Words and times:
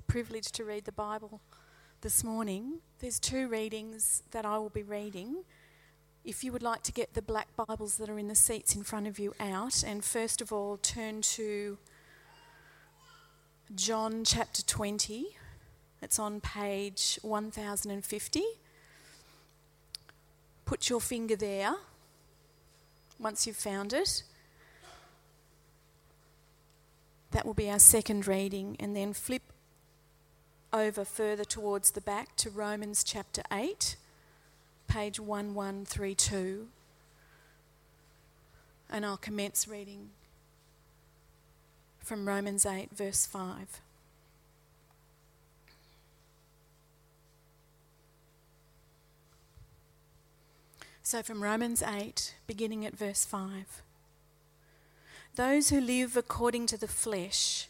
a 0.00 0.02
privilege 0.10 0.50
to 0.50 0.64
read 0.64 0.86
the 0.86 0.92
Bible 0.92 1.42
this 2.00 2.24
morning. 2.24 2.78
There's 3.00 3.20
two 3.20 3.48
readings 3.48 4.22
that 4.30 4.46
I 4.46 4.56
will 4.56 4.70
be 4.70 4.82
reading. 4.82 5.44
If 6.24 6.42
you 6.42 6.52
would 6.52 6.62
like 6.62 6.82
to 6.84 6.92
get 6.92 7.12
the 7.12 7.20
black 7.20 7.48
Bibles 7.54 7.98
that 7.98 8.08
are 8.08 8.18
in 8.18 8.28
the 8.28 8.34
seats 8.34 8.74
in 8.74 8.82
front 8.82 9.06
of 9.06 9.18
you 9.18 9.34
out, 9.38 9.84
and 9.86 10.02
first 10.02 10.40
of 10.40 10.54
all, 10.54 10.78
turn 10.78 11.20
to 11.36 11.76
John 13.74 14.24
chapter 14.24 14.62
20. 14.62 15.36
It's 16.00 16.18
on 16.18 16.40
page 16.40 17.18
1050. 17.20 18.42
Put 20.64 20.88
your 20.88 21.00
finger 21.02 21.36
there 21.36 21.74
once 23.18 23.46
you've 23.46 23.56
found 23.56 23.92
it. 23.92 24.22
That 27.32 27.44
will 27.44 27.52
be 27.52 27.68
our 27.68 27.78
second 27.78 28.26
reading, 28.26 28.78
and 28.80 28.96
then 28.96 29.12
flip 29.12 29.42
over 30.72 31.04
further 31.04 31.44
towards 31.44 31.92
the 31.92 32.00
back 32.00 32.36
to 32.36 32.50
Romans 32.50 33.02
chapter 33.02 33.42
8, 33.52 33.96
page 34.88 35.18
1132. 35.18 36.68
And 38.90 39.06
I'll 39.06 39.16
commence 39.16 39.68
reading 39.68 40.10
from 41.98 42.26
Romans 42.26 42.66
8, 42.66 42.90
verse 42.92 43.26
5. 43.26 43.80
So, 51.02 51.22
from 51.22 51.42
Romans 51.42 51.82
8, 51.82 52.34
beginning 52.46 52.86
at 52.86 52.96
verse 52.96 53.24
5. 53.24 53.82
Those 55.34 55.70
who 55.70 55.80
live 55.80 56.16
according 56.16 56.66
to 56.66 56.76
the 56.76 56.86
flesh 56.86 57.69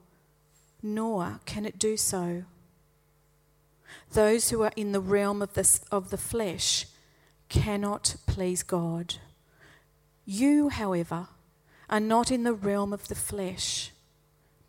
nor 0.81 1.39
can 1.45 1.65
it 1.65 1.79
do 1.79 1.97
so. 1.97 2.43
Those 4.13 4.49
who 4.49 4.61
are 4.63 4.73
in 4.75 4.91
the 4.91 4.99
realm 4.99 5.41
of 5.41 5.53
the, 5.53 5.79
of 5.91 6.09
the 6.09 6.17
flesh 6.17 6.87
cannot 7.49 8.15
please 8.27 8.63
God. 8.63 9.15
You, 10.25 10.69
however, 10.69 11.27
are 11.89 11.99
not 11.99 12.31
in 12.31 12.43
the 12.43 12.53
realm 12.53 12.93
of 12.93 13.07
the 13.07 13.15
flesh, 13.15 13.91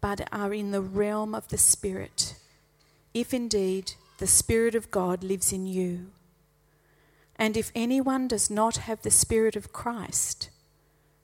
but 0.01 0.29
are 0.33 0.53
in 0.53 0.73
the 0.73 0.81
realm 0.81 1.35
of 1.35 1.49
the 1.49 1.59
Spirit, 1.59 2.35
if 3.15 3.33
indeed 3.33 3.93
the 4.19 4.27
Spirit 4.27 4.75
of 4.75 4.91
God 4.91 5.23
lives 5.23 5.53
in 5.53 5.67
you. 5.67 6.07
And 7.37 7.57
if 7.57 7.71
anyone 7.75 8.29
does 8.29 8.51
not 8.51 8.79
have 8.79 9.03
the 9.03 9.11
Spirit 9.11 9.57
of 9.57 9.73
Christ, 9.73 10.51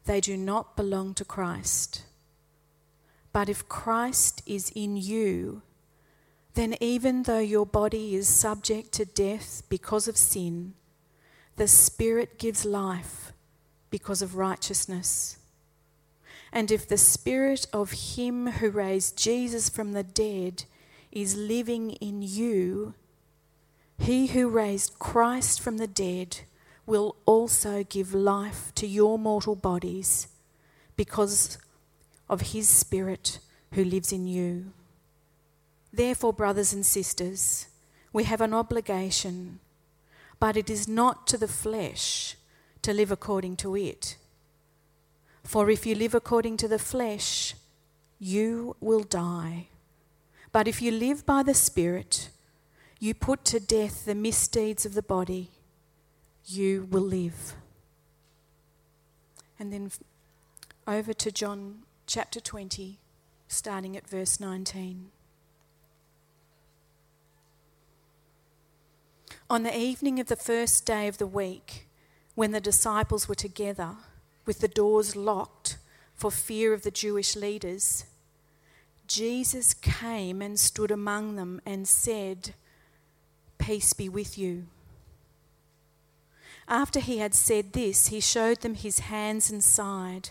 they 0.04 0.20
do 0.20 0.36
not 0.36 0.76
belong 0.76 1.14
to 1.14 1.24
Christ. 1.24 2.04
But 3.38 3.48
if 3.48 3.68
Christ 3.68 4.42
is 4.46 4.72
in 4.74 4.96
you, 4.96 5.62
then 6.54 6.74
even 6.80 7.22
though 7.22 7.38
your 7.38 7.66
body 7.66 8.16
is 8.16 8.26
subject 8.26 8.90
to 8.94 9.04
death 9.04 9.62
because 9.68 10.08
of 10.08 10.16
sin, 10.16 10.74
the 11.54 11.68
Spirit 11.68 12.40
gives 12.40 12.64
life 12.64 13.32
because 13.90 14.22
of 14.22 14.34
righteousness. 14.34 15.38
And 16.52 16.72
if 16.72 16.88
the 16.88 16.98
Spirit 16.98 17.68
of 17.72 18.16
Him 18.16 18.48
who 18.48 18.70
raised 18.70 19.16
Jesus 19.16 19.68
from 19.68 19.92
the 19.92 20.02
dead 20.02 20.64
is 21.12 21.36
living 21.36 21.92
in 21.92 22.22
you, 22.22 22.94
He 23.98 24.26
who 24.26 24.48
raised 24.48 24.98
Christ 24.98 25.60
from 25.60 25.76
the 25.76 25.86
dead 25.86 26.38
will 26.86 27.14
also 27.24 27.84
give 27.84 28.12
life 28.12 28.72
to 28.74 28.88
your 28.88 29.16
mortal 29.16 29.54
bodies 29.54 30.26
because 30.96 31.56
of 32.28 32.52
his 32.52 32.68
Spirit 32.68 33.38
who 33.72 33.84
lives 33.84 34.12
in 34.12 34.26
you. 34.26 34.72
Therefore, 35.92 36.32
brothers 36.32 36.72
and 36.72 36.84
sisters, 36.84 37.66
we 38.12 38.24
have 38.24 38.40
an 38.40 38.54
obligation, 38.54 39.60
but 40.38 40.56
it 40.56 40.70
is 40.70 40.86
not 40.88 41.26
to 41.28 41.38
the 41.38 41.48
flesh 41.48 42.36
to 42.82 42.92
live 42.92 43.10
according 43.10 43.56
to 43.56 43.76
it. 43.76 44.16
For 45.44 45.70
if 45.70 45.86
you 45.86 45.94
live 45.94 46.14
according 46.14 46.58
to 46.58 46.68
the 46.68 46.78
flesh, 46.78 47.54
you 48.18 48.76
will 48.80 49.02
die. 49.02 49.68
But 50.52 50.68
if 50.68 50.82
you 50.82 50.90
live 50.90 51.24
by 51.24 51.42
the 51.42 51.54
Spirit, 51.54 52.30
you 52.98 53.14
put 53.14 53.44
to 53.46 53.60
death 53.60 54.04
the 54.04 54.14
misdeeds 54.14 54.84
of 54.84 54.94
the 54.94 55.02
body 55.02 55.50
you 56.44 56.88
will 56.90 57.02
live. 57.02 57.54
And 59.58 59.72
then 59.72 59.90
over 60.86 61.12
to 61.12 61.30
John 61.30 61.82
chapter 62.08 62.40
20, 62.40 62.98
starting 63.48 63.94
at 63.94 64.08
verse 64.08 64.40
19. 64.40 65.10
On 69.50 69.62
the 69.62 69.78
evening 69.78 70.18
of 70.18 70.28
the 70.28 70.34
first 70.34 70.86
day 70.86 71.06
of 71.06 71.18
the 71.18 71.26
week, 71.26 71.86
when 72.34 72.52
the 72.52 72.62
disciples 72.62 73.28
were 73.28 73.34
together, 73.34 73.96
with 74.46 74.60
the 74.60 74.68
doors 74.68 75.16
locked 75.16 75.76
for 76.14 76.30
fear 76.30 76.72
of 76.72 76.82
the 76.82 76.90
Jewish 76.90 77.36
leaders, 77.36 78.06
Jesus 79.06 79.74
came 79.74 80.40
and 80.40 80.58
stood 80.58 80.90
among 80.90 81.36
them 81.36 81.60
and 81.66 81.86
said, 81.86 82.54
Peace 83.58 83.92
be 83.92 84.08
with 84.08 84.38
you. 84.38 84.64
After 86.66 87.00
he 87.00 87.18
had 87.18 87.34
said 87.34 87.74
this, 87.74 88.06
he 88.06 88.20
showed 88.20 88.62
them 88.62 88.76
his 88.76 89.00
hands 89.00 89.50
and 89.50 89.62
side, 89.62 90.30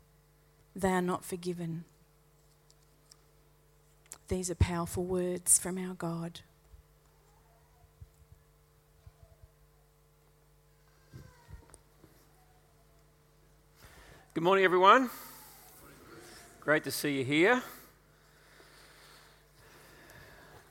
they 0.75 0.89
are 0.89 1.01
not 1.01 1.23
forgiven. 1.25 1.85
These 4.27 4.49
are 4.49 4.55
powerful 4.55 5.03
words 5.03 5.59
from 5.59 5.77
our 5.77 5.93
God. 5.93 6.39
Good 14.33 14.43
morning, 14.43 14.63
everyone. 14.63 15.09
Great 16.61 16.85
to 16.85 16.91
see 16.91 17.17
you 17.17 17.25
here. 17.25 17.61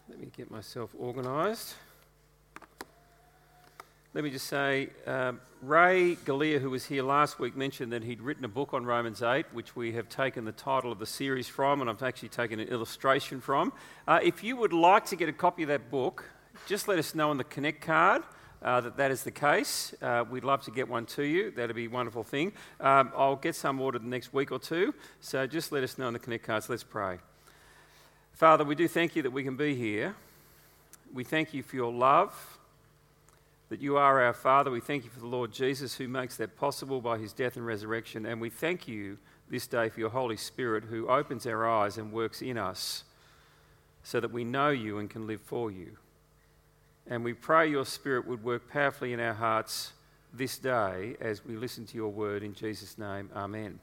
Let 0.08 0.18
me 0.18 0.28
get 0.34 0.50
myself 0.50 0.94
organised. 0.98 1.74
Let 4.14 4.24
me 4.24 4.30
just 4.30 4.46
say, 4.46 4.88
um, 5.06 5.40
Ray 5.62 6.16
Galea, 6.24 6.58
who 6.58 6.70
was 6.70 6.86
here 6.86 7.02
last 7.02 7.38
week, 7.38 7.54
mentioned 7.54 7.92
that 7.92 8.02
he'd 8.02 8.22
written 8.22 8.46
a 8.46 8.48
book 8.48 8.72
on 8.72 8.86
Romans 8.86 9.22
8, 9.22 9.44
which 9.52 9.76
we 9.76 9.92
have 9.92 10.08
taken 10.08 10.46
the 10.46 10.52
title 10.52 10.90
of 10.90 10.98
the 10.98 11.04
series 11.04 11.48
from, 11.48 11.82
and 11.82 11.90
I've 11.90 12.02
actually 12.02 12.30
taken 12.30 12.60
an 12.60 12.68
illustration 12.68 13.42
from. 13.42 13.74
Uh, 14.08 14.20
if 14.22 14.42
you 14.42 14.56
would 14.56 14.72
like 14.72 15.04
to 15.06 15.16
get 15.16 15.28
a 15.28 15.34
copy 15.34 15.62
of 15.64 15.68
that 15.68 15.90
book, 15.90 16.24
just 16.66 16.88
let 16.88 16.98
us 16.98 17.14
know 17.14 17.28
on 17.28 17.36
the 17.36 17.44
Connect 17.44 17.82
card. 17.82 18.22
Uh, 18.62 18.80
that 18.80 18.96
that 18.96 19.10
is 19.10 19.22
the 19.22 19.30
case. 19.30 19.94
Uh, 20.00 20.24
we'd 20.30 20.44
love 20.44 20.62
to 20.62 20.70
get 20.70 20.88
one 20.88 21.04
to 21.06 21.24
you. 21.24 21.50
That'd 21.50 21.76
be 21.76 21.84
a 21.84 21.90
wonderful 21.90 22.24
thing. 22.24 22.52
Um, 22.80 23.12
I'll 23.14 23.36
get 23.36 23.54
some 23.54 23.82
ordered 23.82 24.02
the 24.02 24.08
next 24.08 24.32
week 24.32 24.52
or 24.52 24.58
two. 24.58 24.94
So 25.20 25.46
just 25.46 25.72
let 25.72 25.84
us 25.84 25.98
know 25.98 26.06
on 26.06 26.14
the 26.14 26.18
Connect 26.18 26.44
cards. 26.44 26.70
Let's 26.70 26.84
pray. 26.84 27.18
Father, 28.32 28.64
we 28.64 28.74
do 28.74 28.88
thank 28.88 29.14
you 29.14 29.20
that 29.22 29.30
we 29.30 29.44
can 29.44 29.56
be 29.56 29.74
here. 29.74 30.14
We 31.12 31.24
thank 31.24 31.52
you 31.52 31.62
for 31.62 31.76
your 31.76 31.92
love 31.92 32.58
that 33.70 33.80
you 33.80 33.96
are 33.96 34.20
our 34.20 34.34
Father. 34.34 34.70
We 34.70 34.80
thank 34.80 35.04
you 35.04 35.10
for 35.10 35.20
the 35.20 35.26
Lord 35.26 35.52
Jesus 35.52 35.94
who 35.94 36.08
makes 36.08 36.36
that 36.36 36.56
possible 36.56 37.00
by 37.00 37.18
his 37.18 37.32
death 37.32 37.56
and 37.56 37.64
resurrection. 37.64 38.26
And 38.26 38.40
we 38.40 38.50
thank 38.50 38.88
you 38.88 39.16
this 39.48 39.68
day 39.68 39.88
for 39.88 40.00
your 40.00 40.10
Holy 40.10 40.36
Spirit 40.36 40.84
who 40.84 41.08
opens 41.08 41.46
our 41.46 41.66
eyes 41.68 41.96
and 41.96 42.12
works 42.12 42.42
in 42.42 42.58
us 42.58 43.04
so 44.02 44.18
that 44.18 44.32
we 44.32 44.42
know 44.42 44.70
you 44.70 44.98
and 44.98 45.08
can 45.08 45.26
live 45.26 45.40
for 45.40 45.70
you. 45.70 45.96
And 47.06 47.22
we 47.24 47.32
pray 47.32 47.70
your 47.70 47.86
Spirit 47.86 48.26
would 48.26 48.42
work 48.42 48.68
powerfully 48.68 49.12
in 49.12 49.20
our 49.20 49.34
hearts 49.34 49.92
this 50.32 50.58
day 50.58 51.16
as 51.20 51.44
we 51.44 51.56
listen 51.56 51.86
to 51.86 51.96
your 51.96 52.10
word 52.10 52.42
in 52.42 52.54
Jesus' 52.54 52.98
name. 52.98 53.30
Amen. 53.36 53.78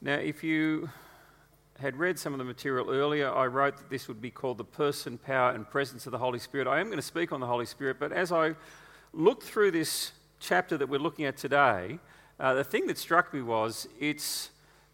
Now, 0.00 0.14
if 0.14 0.42
you 0.42 0.88
had 1.82 1.96
read 1.96 2.16
some 2.16 2.32
of 2.32 2.38
the 2.38 2.44
material 2.44 2.90
earlier, 2.90 3.28
I 3.28 3.46
wrote 3.46 3.76
that 3.76 3.90
this 3.90 4.06
would 4.06 4.22
be 4.22 4.30
called 4.30 4.56
the 4.56 4.64
person, 4.64 5.18
power, 5.18 5.50
and 5.50 5.68
presence 5.68 6.06
of 6.06 6.12
the 6.12 6.18
Holy 6.18 6.38
Spirit. 6.38 6.68
I 6.68 6.78
am 6.78 6.86
going 6.86 6.96
to 6.96 7.02
speak 7.02 7.32
on 7.32 7.40
the 7.40 7.46
Holy 7.48 7.66
Spirit, 7.66 7.96
but 7.98 8.12
as 8.12 8.30
I 8.30 8.54
looked 9.12 9.42
through 9.42 9.72
this 9.72 10.12
chapter 10.38 10.78
that 10.78 10.88
we're 10.88 11.00
looking 11.00 11.24
at 11.24 11.36
today, 11.36 11.98
uh, 12.38 12.54
the 12.54 12.62
thing 12.62 12.86
that 12.86 12.98
struck 12.98 13.34
me 13.34 13.42
was 13.42 13.88
it's 13.98 14.50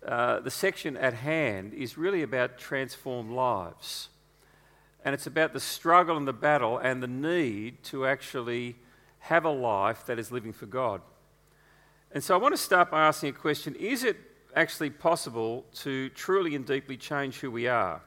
uh, 0.06 0.40
the 0.40 0.50
section 0.50 0.96
at 0.96 1.12
hand 1.12 1.75
is 1.75 1.99
really 1.99 2.23
about 2.23 2.56
transformed 2.56 3.32
lives. 3.32 4.08
And 5.05 5.14
it's 5.14 5.26
about 5.26 5.52
the 5.52 5.61
struggle 5.61 6.17
and 6.17 6.26
the 6.26 6.32
battle 6.32 6.79
and 6.79 7.02
the 7.02 7.06
need 7.06 7.82
to 7.84 8.06
actually 8.06 8.76
have 9.19 9.44
a 9.44 9.50
life 9.50 10.06
that 10.06 10.19
is 10.19 10.32
living 10.32 10.55
for 10.55 10.64
God. 10.64 11.02
And 12.12 12.25
so 12.25 12.34
I 12.34 12.38
want 12.38 12.55
to 12.55 12.61
start 12.61 12.91
by 12.91 13.06
asking 13.06 13.29
a 13.29 13.32
question 13.32 13.75
Is 13.75 14.05
it 14.05 14.17
actually 14.55 14.91
possible 14.91 15.65
to 15.75 16.09
truly 16.11 16.55
and 16.55 16.67
deeply 16.67 16.97
change 16.97 17.41
who 17.41 17.50
we 17.50 17.67
are? 17.67 18.00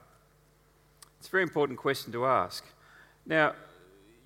It's 1.20 1.28
a 1.28 1.32
very 1.32 1.44
important 1.44 1.78
question 1.78 2.12
to 2.14 2.26
ask. 2.26 2.66
Now, 3.26 3.54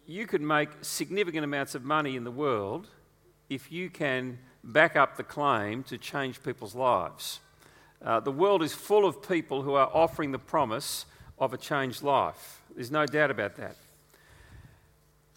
you 0.07 0.27
could 0.27 0.41
make 0.41 0.69
significant 0.81 1.43
amounts 1.43 1.75
of 1.75 1.83
money 1.83 2.15
in 2.15 2.23
the 2.23 2.31
world 2.31 2.87
if 3.49 3.71
you 3.71 3.89
can 3.89 4.39
back 4.63 4.95
up 4.95 5.17
the 5.17 5.23
claim 5.23 5.83
to 5.83 5.97
change 5.97 6.41
people's 6.43 6.75
lives. 6.75 7.39
Uh, 8.03 8.19
the 8.19 8.31
world 8.31 8.63
is 8.63 8.73
full 8.73 9.05
of 9.05 9.21
people 9.27 9.61
who 9.61 9.73
are 9.73 9.89
offering 9.93 10.31
the 10.31 10.39
promise 10.39 11.05
of 11.39 11.53
a 11.53 11.57
changed 11.57 12.03
life. 12.03 12.61
There's 12.75 12.91
no 12.91 13.05
doubt 13.05 13.31
about 13.31 13.55
that. 13.55 13.75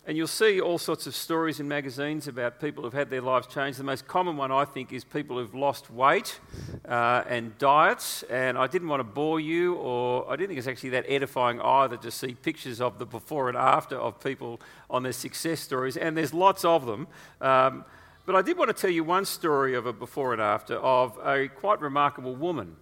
And 0.08 0.16
you'll 0.16 0.26
see 0.26 0.58
all 0.58 0.78
sorts 0.78 1.06
of 1.06 1.14
stories 1.14 1.60
in 1.60 1.68
magazines 1.68 2.28
about 2.28 2.62
people 2.62 2.82
who've 2.82 2.94
had 2.94 3.10
their 3.10 3.20
lives 3.20 3.46
changed. 3.46 3.78
The 3.78 3.84
most 3.84 4.08
common 4.08 4.38
one, 4.38 4.50
I 4.50 4.64
think, 4.64 4.90
is 4.90 5.04
people 5.04 5.36
who've 5.36 5.54
lost 5.54 5.90
weight 5.90 6.40
uh, 6.88 7.24
and 7.28 7.58
diets. 7.58 8.22
And 8.22 8.56
I 8.56 8.68
didn't 8.68 8.88
want 8.88 9.00
to 9.00 9.04
bore 9.04 9.38
you, 9.38 9.74
or 9.74 10.26
I 10.26 10.36
didn't 10.36 10.48
think 10.48 10.60
it's 10.60 10.66
actually 10.66 10.88
that 10.90 11.04
edifying 11.08 11.60
either 11.60 11.98
to 11.98 12.10
see 12.10 12.32
pictures 12.32 12.80
of 12.80 12.98
the 12.98 13.04
before 13.04 13.50
and 13.50 13.58
after 13.58 13.96
of 13.96 14.18
people 14.18 14.62
on 14.88 15.02
their 15.02 15.12
success 15.12 15.60
stories. 15.60 15.98
And 15.98 16.16
there's 16.16 16.32
lots 16.32 16.64
of 16.64 16.86
them. 16.86 17.06
Um, 17.42 17.84
but 18.24 18.34
I 18.34 18.40
did 18.40 18.56
want 18.56 18.74
to 18.74 18.80
tell 18.80 18.88
you 18.88 19.04
one 19.04 19.26
story 19.26 19.74
of 19.74 19.84
a 19.84 19.92
before 19.92 20.32
and 20.32 20.40
after 20.40 20.76
of 20.76 21.18
a 21.22 21.48
quite 21.48 21.82
remarkable 21.82 22.34
woman. 22.34 22.76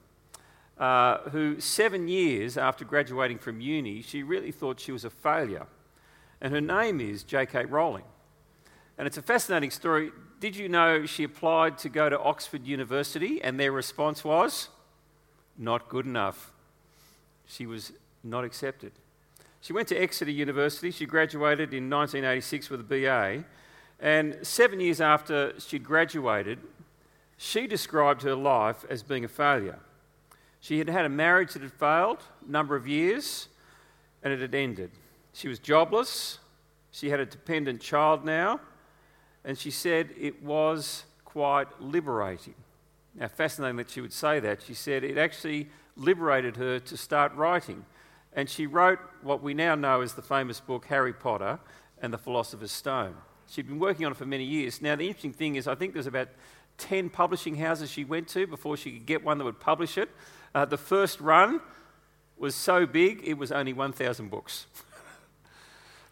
Uh, 0.78 1.18
who, 1.30 1.58
seven 1.58 2.06
years 2.06 2.56
after 2.56 2.84
graduating 2.84 3.38
from 3.38 3.60
uni, 3.60 4.00
she 4.00 4.22
really 4.22 4.52
thought 4.52 4.78
she 4.78 4.92
was 4.92 5.04
a 5.04 5.10
failure 5.10 5.66
and 6.40 6.52
her 6.52 6.60
name 6.60 7.00
is 7.00 7.22
J.K. 7.22 7.66
Rowling. 7.66 8.04
And 8.98 9.06
it's 9.06 9.16
a 9.16 9.22
fascinating 9.22 9.70
story. 9.70 10.10
Did 10.40 10.56
you 10.56 10.68
know 10.68 11.06
she 11.06 11.24
applied 11.24 11.78
to 11.78 11.88
go 11.88 12.08
to 12.08 12.18
Oxford 12.18 12.66
University 12.66 13.42
and 13.42 13.58
their 13.58 13.72
response 13.72 14.24
was 14.24 14.68
not 15.56 15.88
good 15.88 16.06
enough? 16.06 16.52
She 17.46 17.66
was 17.66 17.92
not 18.22 18.44
accepted. 18.44 18.92
She 19.60 19.72
went 19.72 19.88
to 19.88 19.96
Exeter 19.96 20.30
University. 20.30 20.90
She 20.90 21.06
graduated 21.06 21.72
in 21.72 21.90
1986 21.90 22.70
with 22.70 22.80
a 22.80 22.84
BA. 22.84 23.44
And 23.98 24.38
seven 24.42 24.80
years 24.80 25.00
after 25.00 25.54
she'd 25.58 25.84
graduated, 25.84 26.58
she 27.36 27.66
described 27.66 28.22
her 28.22 28.34
life 28.34 28.84
as 28.88 29.02
being 29.02 29.24
a 29.24 29.28
failure. 29.28 29.78
She 30.60 30.78
had 30.78 30.88
had 30.88 31.04
a 31.04 31.08
marriage 31.08 31.52
that 31.52 31.62
had 31.62 31.72
failed 31.72 32.18
a 32.46 32.50
number 32.50 32.76
of 32.76 32.86
years 32.86 33.48
and 34.22 34.32
it 34.32 34.40
had 34.40 34.54
ended. 34.54 34.90
She 35.36 35.48
was 35.48 35.58
jobless. 35.58 36.38
She 36.92 37.10
had 37.10 37.20
a 37.20 37.26
dependent 37.26 37.82
child 37.82 38.24
now. 38.24 38.58
And 39.44 39.58
she 39.58 39.70
said 39.70 40.08
it 40.18 40.42
was 40.42 41.04
quite 41.26 41.66
liberating. 41.78 42.54
Now, 43.14 43.28
fascinating 43.28 43.76
that 43.76 43.90
she 43.90 44.00
would 44.00 44.14
say 44.14 44.40
that. 44.40 44.62
She 44.62 44.72
said 44.72 45.04
it 45.04 45.18
actually 45.18 45.68
liberated 45.94 46.56
her 46.56 46.78
to 46.78 46.96
start 46.96 47.34
writing. 47.34 47.84
And 48.32 48.48
she 48.48 48.66
wrote 48.66 48.98
what 49.20 49.42
we 49.42 49.52
now 49.52 49.74
know 49.74 50.00
as 50.00 50.14
the 50.14 50.22
famous 50.22 50.58
book 50.58 50.86
Harry 50.86 51.12
Potter 51.12 51.58
and 52.00 52.14
the 52.14 52.18
Philosopher's 52.18 52.72
Stone. 52.72 53.14
She'd 53.46 53.68
been 53.68 53.78
working 53.78 54.06
on 54.06 54.12
it 54.12 54.16
for 54.16 54.26
many 54.26 54.44
years. 54.44 54.80
Now, 54.80 54.96
the 54.96 55.06
interesting 55.06 55.34
thing 55.34 55.56
is, 55.56 55.68
I 55.68 55.74
think 55.74 55.92
there's 55.92 56.06
about 56.06 56.28
10 56.78 57.10
publishing 57.10 57.56
houses 57.56 57.90
she 57.90 58.04
went 58.04 58.28
to 58.28 58.46
before 58.46 58.78
she 58.78 58.90
could 58.92 59.04
get 59.04 59.22
one 59.22 59.36
that 59.36 59.44
would 59.44 59.60
publish 59.60 59.98
it. 59.98 60.08
Uh, 60.54 60.64
the 60.64 60.78
first 60.78 61.20
run 61.20 61.60
was 62.38 62.54
so 62.54 62.86
big, 62.86 63.20
it 63.22 63.34
was 63.34 63.52
only 63.52 63.74
1,000 63.74 64.30
books. 64.30 64.66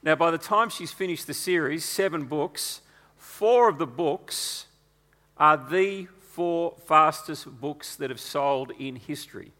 Now, 0.05 0.15
by 0.15 0.31
the 0.31 0.39
time 0.39 0.69
she's 0.69 0.93
finished 0.93 1.27
the 1.27 1.33
series, 1.33 1.83
seven 1.83 2.27
books, 2.27 2.83
four 3.17 3.71
of 3.71 3.79
the 3.79 3.87
books 3.87 4.67
are 5.39 5.56
the 5.56 6.09
four 6.21 6.77
fastest 6.87 7.47
books 7.59 7.97
that 7.97 8.11
have 8.11 8.21
sold 8.21 8.71
in 8.79 8.97
history. 8.97 9.53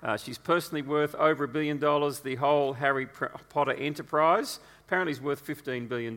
Uh, 0.00 0.16
she's 0.16 0.38
personally 0.38 0.82
worth 0.82 1.16
over 1.16 1.42
a 1.42 1.48
billion 1.48 1.78
dollars. 1.78 2.20
The 2.20 2.36
whole 2.36 2.74
Harry 2.74 3.08
Potter 3.48 3.72
enterprise 3.72 4.60
apparently 4.86 5.10
is 5.10 5.20
worth 5.20 5.44
$15 5.44 5.88
billion. 5.88 6.16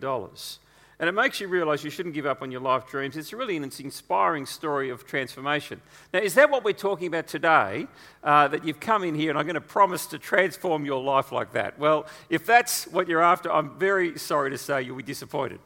And 1.01 1.07
it 1.07 1.13
makes 1.13 1.42
you 1.42 1.48
realize 1.48 1.83
you 1.83 1.89
shouldn't 1.89 2.13
give 2.13 2.27
up 2.27 2.44
on 2.44 2.51
your 2.51 2.62
life 2.62 2.86
dreams. 2.86 3.18
It's 3.18 3.33
really 3.33 3.57
an 3.57 3.63
inspiring 3.63 4.45
story 4.45 4.92
of 4.92 5.03
transformation. 5.03 5.81
Now, 6.13 6.19
is 6.19 6.36
that 6.36 6.51
what 6.51 6.63
we're 6.63 6.74
talking 6.74 7.07
about 7.07 7.25
today? 7.25 7.88
Uh, 8.24 8.48
that 8.50 8.63
you've 8.63 8.80
come 8.80 9.03
in 9.03 9.15
here 9.15 9.31
and 9.31 9.39
I'm 9.39 9.45
going 9.45 9.56
to 9.56 9.62
promise 9.62 10.06
to 10.07 10.19
transform 10.19 10.86
your 10.86 11.01
life 11.01 11.31
like 11.31 11.53
that? 11.53 11.80
Well, 11.80 12.06
if 12.30 12.45
that's 12.45 12.86
what 12.86 13.07
you're 13.07 13.24
after, 13.24 13.51
I'm 13.51 13.80
very 13.80 14.19
sorry 14.19 14.51
to 14.51 14.59
say 14.59 14.83
you'll 14.83 14.95
be 14.95 15.01
disappointed. 15.01 15.59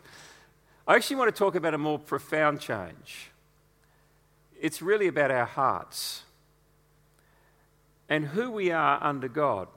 I 0.88 0.96
actually 0.96 1.18
want 1.18 1.36
to 1.36 1.38
talk 1.38 1.56
about 1.56 1.74
a 1.74 1.78
more 1.78 2.00
profound 2.00 2.62
change. 2.62 3.30
It's 4.62 4.82
really 4.82 5.08
about 5.08 5.32
our 5.32 5.46
hearts 5.46 6.24
and 8.08 8.28
who 8.28 8.52
we 8.52 8.72
are 8.72 9.04
under 9.04 9.28
God 9.28 9.68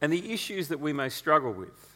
and 0.00 0.12
the 0.12 0.32
issues 0.32 0.68
that 0.68 0.78
we 0.78 0.92
may 0.92 1.08
struggle 1.08 1.52
with. 1.52 1.89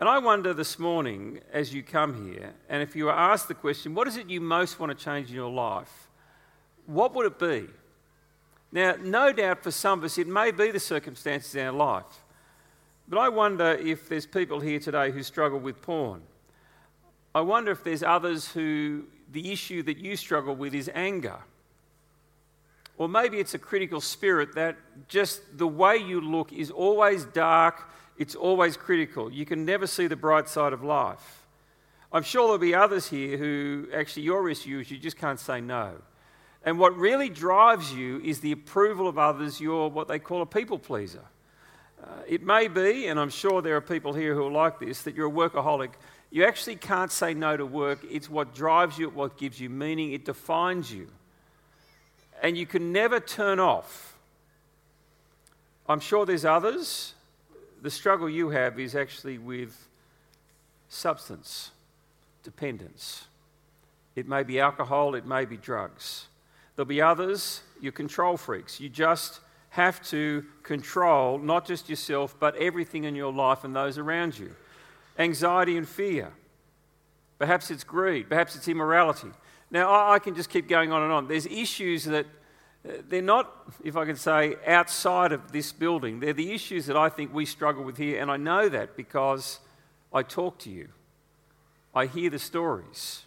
And 0.00 0.08
I 0.08 0.18
wonder 0.18 0.52
this 0.52 0.78
morning, 0.78 1.40
as 1.52 1.72
you 1.72 1.82
come 1.82 2.26
here, 2.26 2.54
and 2.68 2.82
if 2.82 2.96
you 2.96 3.04
were 3.04 3.12
asked 3.12 3.48
the 3.48 3.54
question, 3.54 3.94
what 3.94 4.08
is 4.08 4.16
it 4.16 4.28
you 4.28 4.40
most 4.40 4.80
want 4.80 4.96
to 4.96 5.04
change 5.04 5.28
in 5.28 5.34
your 5.34 5.50
life? 5.50 6.08
What 6.86 7.14
would 7.14 7.26
it 7.26 7.38
be? 7.38 7.68
Now, 8.72 8.96
no 9.00 9.32
doubt 9.32 9.62
for 9.62 9.70
some 9.70 9.98
of 10.00 10.04
us, 10.04 10.18
it 10.18 10.26
may 10.26 10.50
be 10.50 10.70
the 10.70 10.80
circumstances 10.80 11.54
in 11.54 11.66
our 11.66 11.72
life. 11.72 12.24
But 13.06 13.18
I 13.18 13.28
wonder 13.28 13.72
if 13.72 14.08
there's 14.08 14.26
people 14.26 14.60
here 14.60 14.80
today 14.80 15.10
who 15.10 15.22
struggle 15.22 15.58
with 15.58 15.82
porn. 15.82 16.22
I 17.34 17.42
wonder 17.42 17.70
if 17.70 17.84
there's 17.84 18.02
others 18.02 18.48
who 18.48 19.04
the 19.30 19.52
issue 19.52 19.82
that 19.84 19.98
you 19.98 20.16
struggle 20.16 20.54
with 20.54 20.74
is 20.74 20.90
anger. 20.94 21.38
Or 22.98 23.08
maybe 23.08 23.38
it's 23.38 23.54
a 23.54 23.58
critical 23.58 24.00
spirit 24.00 24.54
that 24.54 24.76
just 25.08 25.58
the 25.58 25.66
way 25.66 25.96
you 25.96 26.20
look 26.20 26.52
is 26.52 26.70
always 26.70 27.24
dark 27.24 27.90
it's 28.16 28.34
always 28.34 28.76
critical. 28.76 29.32
You 29.32 29.46
can 29.46 29.64
never 29.64 29.86
see 29.86 30.06
the 30.06 30.16
bright 30.16 30.48
side 30.48 30.72
of 30.72 30.82
life. 30.82 31.46
I'm 32.12 32.22
sure 32.22 32.42
there'll 32.44 32.58
be 32.58 32.74
others 32.74 33.08
here 33.08 33.38
who 33.38 33.88
actually 33.94 34.24
your 34.24 34.48
issue 34.50 34.80
is 34.80 34.90
you 34.90 34.98
just 34.98 35.16
can't 35.16 35.40
say 35.40 35.60
no. 35.60 35.92
And 36.64 36.78
what 36.78 36.96
really 36.96 37.28
drives 37.28 37.92
you 37.92 38.20
is 38.20 38.40
the 38.40 38.52
approval 38.52 39.08
of 39.08 39.18
others. 39.18 39.60
You're 39.60 39.88
what 39.88 40.08
they 40.08 40.18
call 40.18 40.42
a 40.42 40.46
people 40.46 40.78
pleaser. 40.78 41.24
Uh, 42.02 42.06
it 42.26 42.42
may 42.42 42.68
be, 42.68 43.06
and 43.06 43.18
I'm 43.18 43.30
sure 43.30 43.62
there 43.62 43.76
are 43.76 43.80
people 43.80 44.12
here 44.12 44.34
who 44.34 44.46
are 44.46 44.50
like 44.50 44.78
this, 44.78 45.02
that 45.02 45.14
you're 45.14 45.28
a 45.28 45.30
workaholic. 45.30 45.92
You 46.30 46.44
actually 46.44 46.76
can't 46.76 47.10
say 47.10 47.32
no 47.32 47.56
to 47.56 47.64
work. 47.64 48.00
It's 48.10 48.28
what 48.28 48.54
drives 48.54 48.98
you, 48.98 49.08
what 49.10 49.38
gives 49.38 49.60
you 49.60 49.70
meaning, 49.70 50.12
it 50.12 50.24
defines 50.24 50.92
you. 50.92 51.08
And 52.42 52.56
you 52.56 52.66
can 52.66 52.92
never 52.92 53.20
turn 53.20 53.60
off. 53.60 54.18
I'm 55.88 56.00
sure 56.00 56.26
there's 56.26 56.44
others 56.44 57.14
the 57.82 57.90
struggle 57.90 58.30
you 58.30 58.50
have 58.50 58.78
is 58.78 58.94
actually 58.94 59.38
with 59.38 59.88
substance 60.88 61.72
dependence. 62.44 63.26
It 64.14 64.28
may 64.28 64.44
be 64.44 64.60
alcohol, 64.60 65.14
it 65.14 65.26
may 65.26 65.44
be 65.44 65.56
drugs. 65.56 66.26
There'll 66.76 66.86
be 66.86 67.02
others, 67.02 67.62
you're 67.80 67.92
control 67.92 68.36
freaks. 68.36 68.80
You 68.80 68.88
just 68.88 69.40
have 69.70 70.02
to 70.10 70.44
control 70.62 71.38
not 71.38 71.66
just 71.66 71.88
yourself, 71.90 72.36
but 72.38 72.54
everything 72.56 73.04
in 73.04 73.16
your 73.16 73.32
life 73.32 73.64
and 73.64 73.74
those 73.74 73.98
around 73.98 74.38
you. 74.38 74.54
Anxiety 75.18 75.76
and 75.76 75.88
fear. 75.88 76.30
Perhaps 77.38 77.70
it's 77.70 77.84
greed, 77.84 78.28
perhaps 78.28 78.54
it's 78.54 78.68
immorality. 78.68 79.28
Now, 79.70 80.10
I 80.10 80.18
can 80.18 80.34
just 80.34 80.50
keep 80.50 80.68
going 80.68 80.92
on 80.92 81.02
and 81.02 81.12
on. 81.12 81.26
There's 81.26 81.46
issues 81.46 82.04
that 82.04 82.26
they're 82.84 83.22
not, 83.22 83.50
if 83.84 83.96
I 83.96 84.04
can 84.04 84.16
say, 84.16 84.56
outside 84.66 85.32
of 85.32 85.52
this 85.52 85.72
building. 85.72 86.20
They're 86.20 86.32
the 86.32 86.52
issues 86.52 86.86
that 86.86 86.96
I 86.96 87.08
think 87.08 87.32
we 87.32 87.46
struggle 87.46 87.84
with 87.84 87.96
here, 87.96 88.20
and 88.20 88.30
I 88.30 88.36
know 88.36 88.68
that 88.68 88.96
because 88.96 89.60
I 90.12 90.22
talk 90.22 90.58
to 90.60 90.70
you. 90.70 90.88
I 91.94 92.06
hear 92.06 92.30
the 92.30 92.38
stories. 92.38 93.22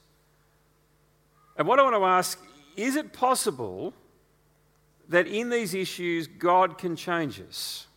And 1.57 1.67
what 1.67 1.79
I 1.79 1.83
want 1.83 1.95
to 1.95 2.05
ask 2.05 2.39
is 2.75 2.95
it 2.95 3.13
possible 3.13 3.93
that 5.07 5.27
in 5.27 5.50
these 5.50 5.74
issues, 5.74 6.27
God 6.27 6.77
can 6.77 6.95
change 6.95 7.39
us. 7.39 7.88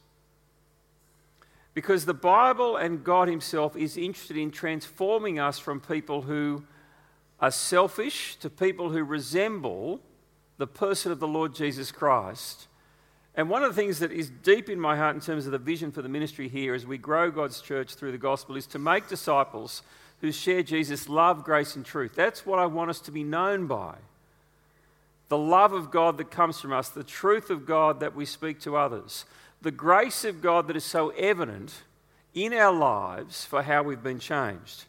Because 1.75 2.05
the 2.05 2.15
Bible 2.15 2.77
and 2.77 3.03
God 3.03 3.29
Himself 3.29 3.77
is 3.77 3.97
interested 3.97 4.37
in 4.37 4.51
transforming 4.51 5.39
us 5.39 5.59
from 5.59 5.81
people 5.81 6.23
who 6.23 6.65
are 7.41 7.51
selfish 7.51 8.37
to 8.37 8.51
people 8.51 8.91
who 8.91 9.03
resemble 9.03 10.01
the 10.59 10.67
person 10.67 11.11
of 11.11 11.21
the 11.21 11.29
Lord 11.29 11.55
Jesus 11.55 11.91
Christ. 11.91 12.67
And 13.35 13.49
one 13.49 13.63
of 13.63 13.75
the 13.75 13.81
things 13.81 14.01
that 14.01 14.11
is 14.11 14.29
deep 14.29 14.69
in 14.69 14.81
my 14.81 14.97
heart 14.97 15.15
in 15.15 15.21
terms 15.21 15.47
of 15.47 15.53
the 15.53 15.59
vision 15.59 15.93
for 15.93 16.03
the 16.03 16.09
ministry 16.09 16.49
here 16.49 16.75
as 16.75 16.85
we 16.85 16.99
grow 16.99 17.31
God's 17.31 17.61
church 17.61 17.95
through 17.95 18.13
the 18.13 18.19
gospel 18.19 18.57
is 18.57 18.67
to 18.67 18.79
make 18.79 19.09
disciples 19.09 19.83
who 20.21 20.33
share 20.33 20.65
Jesus' 20.65 21.09
love, 21.09 21.45
grace, 21.45 21.77
and 21.77 21.87
truth. 21.87 22.13
That's 22.17 22.45
what 22.45 22.59
I 22.59 22.67
want 22.67 22.91
us 22.91 23.01
to 23.03 23.13
be 23.13 23.23
known 23.23 23.69
by. 23.69 23.95
The 25.29 25.39
love 25.39 25.73
of 25.73 25.93
God 25.93 26.19
that 26.19 26.31
comes 26.31 26.61
from 26.61 26.73
us, 26.73 26.89
the 26.89 27.05
truth 27.05 27.51
of 27.51 27.65
God 27.65 28.01
that 28.01 28.17
we 28.17 28.25
speak 28.25 28.61
to 28.63 28.77
others, 28.77 29.25
the 29.63 29.71
grace 29.71 30.25
of 30.25 30.43
God 30.43 30.67
that 30.67 30.77
is 30.77 30.85
so 30.85 31.11
evident 31.11 31.83
in 32.35 32.53
our 32.53 32.73
lives 32.73 33.45
for 33.45 33.63
how 33.63 33.83
we've 33.83 34.03
been 34.03 34.19
changed. 34.19 34.85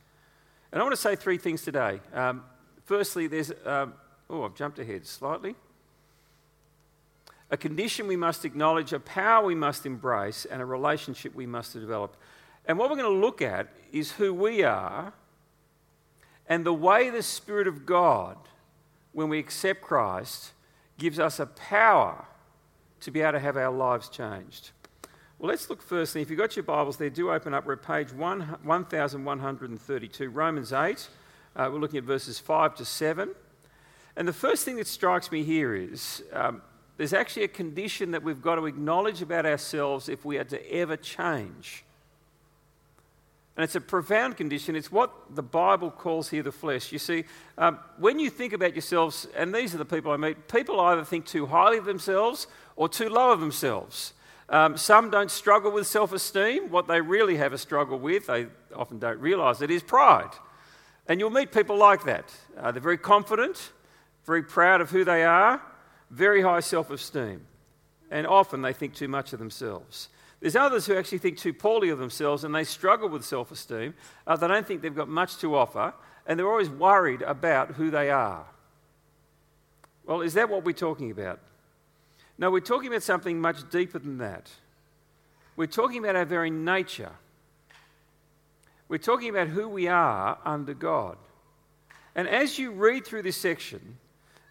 And 0.71 0.81
I 0.81 0.83
want 0.83 0.95
to 0.95 1.01
say 1.01 1.15
three 1.15 1.37
things 1.37 1.63
today. 1.63 1.99
Um, 2.13 2.43
firstly, 2.85 3.27
there's, 3.27 3.51
um, 3.65 3.93
oh, 4.29 4.43
I've 4.43 4.55
jumped 4.55 4.79
ahead 4.79 5.05
slightly. 5.05 5.55
A 7.51 7.57
condition 7.57 8.07
we 8.07 8.15
must 8.15 8.45
acknowledge, 8.45 8.93
a 8.93 8.99
power 8.99 9.43
we 9.43 9.55
must 9.55 9.85
embrace, 9.85 10.45
and 10.45 10.61
a 10.61 10.65
relationship 10.65 11.33
we 11.33 11.47
must 11.47 11.73
develop. 11.73 12.15
And 12.65 12.77
what 12.77 12.89
we're 12.89 12.97
going 12.97 13.11
to 13.11 13.19
look 13.19 13.41
at 13.41 13.69
is 13.91 14.11
who 14.11 14.33
we 14.33 14.63
are 14.63 15.13
and 16.47 16.65
the 16.65 16.73
way 16.73 17.09
the 17.09 17.23
Spirit 17.23 17.67
of 17.67 17.85
God, 17.85 18.37
when 19.13 19.29
we 19.29 19.39
accept 19.39 19.81
Christ, 19.81 20.51
gives 20.97 21.19
us 21.19 21.39
a 21.39 21.45
power 21.45 22.25
to 23.01 23.11
be 23.11 23.21
able 23.21 23.33
to 23.33 23.39
have 23.39 23.55
our 23.55 23.71
lives 23.71 24.09
changed. 24.09 24.71
Well, 25.37 25.49
let's 25.49 25.69
look 25.69 25.81
firstly. 25.81 26.21
If 26.21 26.29
you've 26.29 26.39
got 26.39 26.55
your 26.55 26.63
Bibles 26.63 26.97
there, 26.97 27.09
do 27.09 27.31
open 27.31 27.53
up. 27.53 27.65
We're 27.65 27.73
at 27.73 27.83
page 27.83 28.11
1, 28.11 28.39
1132, 28.63 30.29
Romans 30.29 30.73
8. 30.73 31.07
Uh, 31.55 31.69
we're 31.71 31.79
looking 31.79 31.99
at 31.99 32.03
verses 32.03 32.39
5 32.39 32.75
to 32.75 32.85
7. 32.85 33.29
And 34.19 34.27
the 34.27 34.33
first 34.33 34.65
thing 34.65 34.75
that 34.75 34.87
strikes 34.87 35.31
me 35.31 35.43
here 35.45 35.73
is 35.73 36.21
um, 36.33 36.61
there's 36.97 37.13
actually 37.13 37.45
a 37.45 37.47
condition 37.47 38.11
that 38.11 38.21
we've 38.21 38.41
got 38.41 38.55
to 38.55 38.65
acknowledge 38.65 39.21
about 39.21 39.45
ourselves 39.45 40.09
if 40.09 40.25
we 40.25 40.37
are 40.37 40.43
to 40.43 40.73
ever 40.73 40.97
change. 40.97 41.85
And 43.55 43.63
it's 43.63 43.75
a 43.75 43.81
profound 43.81 44.35
condition. 44.35 44.75
It's 44.75 44.91
what 44.91 45.13
the 45.33 45.41
Bible 45.41 45.89
calls 45.89 46.27
here 46.27 46.43
the 46.43 46.51
flesh. 46.51 46.91
You 46.91 46.99
see, 46.99 47.23
um, 47.57 47.79
when 47.97 48.19
you 48.19 48.29
think 48.29 48.51
about 48.51 48.73
yourselves, 48.73 49.25
and 49.37 49.55
these 49.55 49.73
are 49.73 49.77
the 49.77 49.85
people 49.85 50.11
I 50.11 50.17
meet, 50.17 50.49
people 50.49 50.81
either 50.81 51.05
think 51.05 51.25
too 51.25 51.45
highly 51.45 51.77
of 51.77 51.85
themselves 51.85 52.47
or 52.75 52.89
too 52.89 53.07
low 53.07 53.31
of 53.31 53.39
themselves. 53.39 54.11
Um, 54.49 54.75
some 54.75 55.09
don't 55.09 55.31
struggle 55.31 55.71
with 55.71 55.87
self 55.87 56.11
esteem. 56.11 56.69
What 56.69 56.89
they 56.89 56.99
really 56.99 57.37
have 57.37 57.53
a 57.53 57.57
struggle 57.57 57.97
with, 57.97 58.27
they 58.27 58.47
often 58.75 58.99
don't 58.99 59.19
realise 59.21 59.61
it, 59.61 59.71
is 59.71 59.81
pride. 59.81 60.31
And 61.07 61.21
you'll 61.21 61.29
meet 61.29 61.53
people 61.53 61.77
like 61.77 62.03
that. 62.03 62.33
Uh, 62.57 62.73
they're 62.73 62.81
very 62.81 62.97
confident, 62.97 63.71
very 64.29 64.43
proud 64.43 64.79
of 64.79 64.91
who 64.91 65.03
they 65.03 65.23
are, 65.23 65.59
very 66.11 66.43
high 66.43 66.59
self 66.59 66.91
esteem. 66.91 67.41
And 68.11 68.27
often 68.27 68.61
they 68.61 68.73
think 68.73 68.93
too 68.93 69.07
much 69.07 69.33
of 69.33 69.39
themselves. 69.39 70.09
There's 70.39 70.55
others 70.55 70.85
who 70.85 70.95
actually 70.95 71.17
think 71.17 71.39
too 71.39 71.51
poorly 71.51 71.89
of 71.89 71.97
themselves 71.97 72.43
and 72.43 72.53
they 72.53 72.63
struggle 72.63 73.09
with 73.09 73.25
self 73.25 73.51
esteem. 73.51 73.95
Uh, 74.27 74.35
they 74.35 74.47
don't 74.47 74.67
think 74.67 74.83
they've 74.83 74.95
got 74.95 75.09
much 75.09 75.37
to 75.37 75.55
offer 75.55 75.93
and 76.27 76.37
they're 76.37 76.47
always 76.47 76.69
worried 76.69 77.23
about 77.23 77.71
who 77.71 77.89
they 77.89 78.11
are. 78.11 78.45
Well, 80.05 80.21
is 80.21 80.35
that 80.35 80.47
what 80.47 80.63
we're 80.63 80.73
talking 80.73 81.09
about? 81.09 81.39
No, 82.37 82.51
we're 82.51 82.59
talking 82.59 82.87
about 82.87 83.01
something 83.01 83.41
much 83.41 83.67
deeper 83.71 83.97
than 83.97 84.19
that. 84.19 84.51
We're 85.55 85.65
talking 85.65 85.97
about 86.03 86.15
our 86.15 86.25
very 86.25 86.51
nature. 86.51 87.13
We're 88.87 88.97
talking 88.99 89.29
about 89.29 89.47
who 89.47 89.67
we 89.67 89.87
are 89.87 90.37
under 90.45 90.75
God. 90.75 91.17
And 92.13 92.27
as 92.27 92.59
you 92.59 92.71
read 92.71 93.05
through 93.05 93.23
this 93.23 93.37
section, 93.37 93.97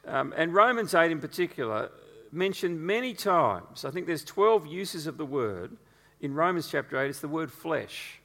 um, 0.08 0.34
and 0.36 0.54
Romans 0.54 0.94
8 0.94 1.10
in 1.10 1.20
particular, 1.20 1.90
mentioned 2.32 2.80
many 2.80 3.14
times, 3.14 3.84
I 3.84 3.90
think 3.90 4.06
there's 4.06 4.24
12 4.24 4.66
uses 4.66 5.06
of 5.06 5.16
the 5.16 5.26
word 5.26 5.76
in 6.20 6.34
Romans 6.34 6.68
chapter 6.68 7.00
8, 7.00 7.08
it's 7.08 7.20
the 7.20 7.28
word 7.28 7.52
flesh. 7.52 8.20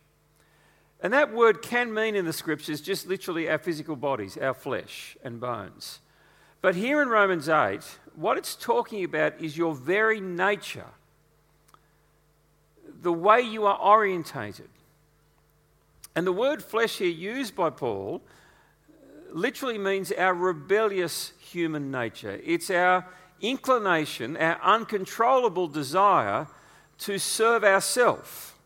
And 1.02 1.14
that 1.14 1.34
word 1.34 1.62
can 1.62 1.94
mean 1.94 2.16
in 2.16 2.26
the 2.26 2.34
scriptures 2.34 2.82
just 2.82 3.08
literally 3.08 3.50
our 3.50 3.58
physical 3.58 3.96
bodies, 3.96 4.38
our 4.38 4.54
flesh 4.54 5.18
and 5.24 5.40
bones. 5.40 6.00
But 6.62 6.76
here 6.76 7.02
in 7.02 7.10
Romans 7.10 7.50
8, 7.50 7.82
what 8.16 8.38
it's 8.38 8.56
talking 8.56 9.04
about 9.04 9.40
is 9.40 9.58
your 9.58 9.76
very 9.76 10.22
nature, 10.22 10.88
the 13.02 13.14
way 13.14 13.42
you 13.42 13.66
are 13.66 13.78
orientated. 13.78 14.70
And 16.16 16.26
the 16.26 16.32
word 16.32 16.64
flesh 16.64 16.98
here 17.00 17.10
used 17.10 17.56
by 17.56 17.70
Paul 17.70 18.22
literally 19.34 19.78
means 19.78 20.12
our 20.12 20.34
rebellious 20.34 21.34
human 21.40 21.92
nature. 21.92 22.40
It's 22.44 22.70
our 22.70 23.06
inclination, 23.42 24.38
our 24.38 24.60
uncontrollable 24.62 25.68
desire 25.68 26.48
to 27.00 27.20
serve 27.20 27.64
ourself 27.64 28.58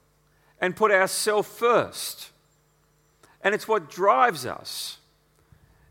and 0.59 0.75
put 0.75 0.91
ourselves 0.91 1.47
first. 1.47 2.29
And 3.41 3.55
it's 3.55 3.67
what 3.67 3.89
drives 3.89 4.45
us. 4.45 4.97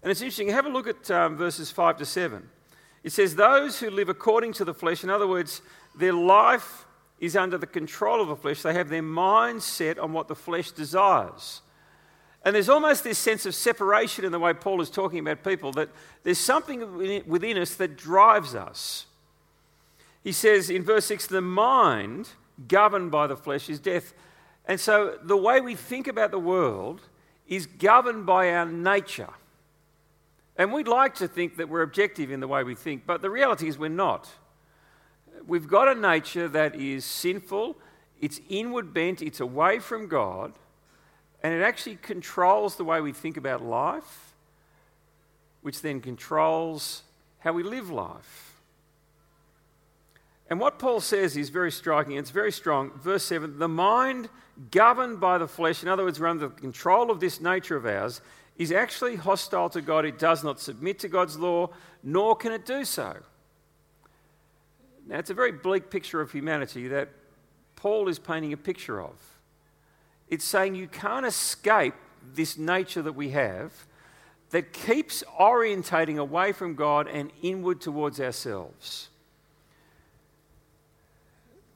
And 0.02 0.10
it's 0.10 0.20
interesting, 0.20 0.48
have 0.48 0.66
a 0.66 0.70
look 0.70 0.86
at 0.86 1.10
um, 1.10 1.36
verses 1.36 1.70
5 1.70 1.98
to 1.98 2.04
7. 2.04 2.48
It 3.02 3.12
says, 3.12 3.34
Those 3.34 3.80
who 3.80 3.90
live 3.90 4.08
according 4.08 4.52
to 4.54 4.64
the 4.64 4.74
flesh, 4.74 5.02
in 5.02 5.10
other 5.10 5.26
words, 5.26 5.62
their 5.96 6.12
life 6.12 6.86
is 7.18 7.36
under 7.36 7.56
the 7.56 7.66
control 7.66 8.20
of 8.20 8.28
the 8.28 8.36
flesh, 8.36 8.62
they 8.62 8.74
have 8.74 8.88
their 8.88 9.02
mind 9.02 9.62
set 9.62 9.98
on 9.98 10.12
what 10.12 10.28
the 10.28 10.34
flesh 10.34 10.70
desires. 10.70 11.62
And 12.46 12.54
there's 12.54 12.68
almost 12.68 13.02
this 13.02 13.18
sense 13.18 13.44
of 13.44 13.56
separation 13.56 14.24
in 14.24 14.30
the 14.30 14.38
way 14.38 14.54
Paul 14.54 14.80
is 14.80 14.88
talking 14.88 15.18
about 15.18 15.42
people, 15.42 15.72
that 15.72 15.88
there's 16.22 16.38
something 16.38 17.24
within 17.26 17.58
us 17.58 17.74
that 17.74 17.96
drives 17.96 18.54
us. 18.54 19.06
He 20.22 20.30
says 20.30 20.70
in 20.70 20.84
verse 20.84 21.06
6 21.06 21.26
the 21.26 21.40
mind 21.40 22.28
governed 22.68 23.10
by 23.10 23.26
the 23.26 23.36
flesh 23.36 23.68
is 23.68 23.80
death. 23.80 24.14
And 24.64 24.78
so 24.78 25.18
the 25.24 25.36
way 25.36 25.60
we 25.60 25.74
think 25.74 26.06
about 26.06 26.30
the 26.30 26.38
world 26.38 27.00
is 27.48 27.66
governed 27.66 28.26
by 28.26 28.52
our 28.52 28.64
nature. 28.64 29.30
And 30.56 30.72
we'd 30.72 30.86
like 30.86 31.16
to 31.16 31.26
think 31.26 31.56
that 31.56 31.68
we're 31.68 31.82
objective 31.82 32.30
in 32.30 32.38
the 32.38 32.46
way 32.46 32.62
we 32.62 32.76
think, 32.76 33.06
but 33.06 33.22
the 33.22 33.30
reality 33.30 33.66
is 33.66 33.76
we're 33.76 33.88
not. 33.88 34.30
We've 35.48 35.66
got 35.66 35.88
a 35.88 36.00
nature 36.00 36.46
that 36.46 36.76
is 36.76 37.04
sinful, 37.04 37.76
it's 38.20 38.40
inward 38.48 38.94
bent, 38.94 39.20
it's 39.20 39.40
away 39.40 39.80
from 39.80 40.06
God, 40.06 40.52
and 41.46 41.54
it 41.54 41.62
actually 41.62 41.94
controls 42.02 42.74
the 42.74 42.82
way 42.82 43.00
we 43.00 43.12
think 43.12 43.36
about 43.36 43.62
life, 43.62 44.34
which 45.62 45.80
then 45.80 46.00
controls 46.00 47.04
how 47.38 47.52
we 47.52 47.62
live 47.62 47.88
life. 47.88 48.60
And 50.50 50.58
what 50.58 50.80
Paul 50.80 50.98
says 50.98 51.36
is 51.36 51.50
very 51.50 51.70
striking, 51.70 52.16
it's 52.16 52.32
very 52.32 52.50
strong. 52.50 52.90
Verse 53.00 53.22
7 53.22 53.60
the 53.60 53.68
mind 53.68 54.28
governed 54.72 55.20
by 55.20 55.38
the 55.38 55.46
flesh, 55.46 55.84
in 55.84 55.88
other 55.88 56.02
words, 56.02 56.18
we're 56.18 56.26
under 56.26 56.48
the 56.48 56.54
control 56.60 57.12
of 57.12 57.20
this 57.20 57.40
nature 57.40 57.76
of 57.76 57.86
ours, 57.86 58.20
is 58.56 58.72
actually 58.72 59.14
hostile 59.14 59.70
to 59.70 59.80
God. 59.80 60.04
It 60.04 60.18
does 60.18 60.42
not 60.42 60.58
submit 60.58 60.98
to 60.98 61.08
God's 61.08 61.38
law, 61.38 61.70
nor 62.02 62.34
can 62.34 62.50
it 62.50 62.66
do 62.66 62.84
so. 62.84 63.18
Now, 65.06 65.20
it's 65.20 65.30
a 65.30 65.34
very 65.34 65.52
bleak 65.52 65.90
picture 65.90 66.20
of 66.20 66.32
humanity 66.32 66.88
that 66.88 67.10
Paul 67.76 68.08
is 68.08 68.18
painting 68.18 68.52
a 68.52 68.56
picture 68.56 69.00
of. 69.00 69.35
It's 70.28 70.44
saying 70.44 70.74
you 70.74 70.88
can't 70.88 71.26
escape 71.26 71.94
this 72.34 72.58
nature 72.58 73.02
that 73.02 73.12
we 73.12 73.30
have 73.30 73.72
that 74.50 74.72
keeps 74.72 75.22
orientating 75.40 76.18
away 76.18 76.52
from 76.52 76.74
God 76.74 77.08
and 77.08 77.30
inward 77.42 77.80
towards 77.80 78.20
ourselves. 78.20 79.08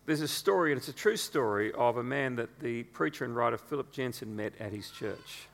There's 0.06 0.20
a 0.20 0.28
story, 0.28 0.72
and 0.72 0.78
it's 0.78 0.88
a 0.88 0.92
true 0.92 1.16
story, 1.16 1.72
of 1.72 1.96
a 1.96 2.02
man 2.02 2.36
that 2.36 2.60
the 2.60 2.84
preacher 2.84 3.24
and 3.24 3.36
writer 3.36 3.58
Philip 3.58 3.92
Jensen 3.92 4.34
met 4.34 4.52
at 4.58 4.72
his 4.72 4.90
church. 4.90 5.48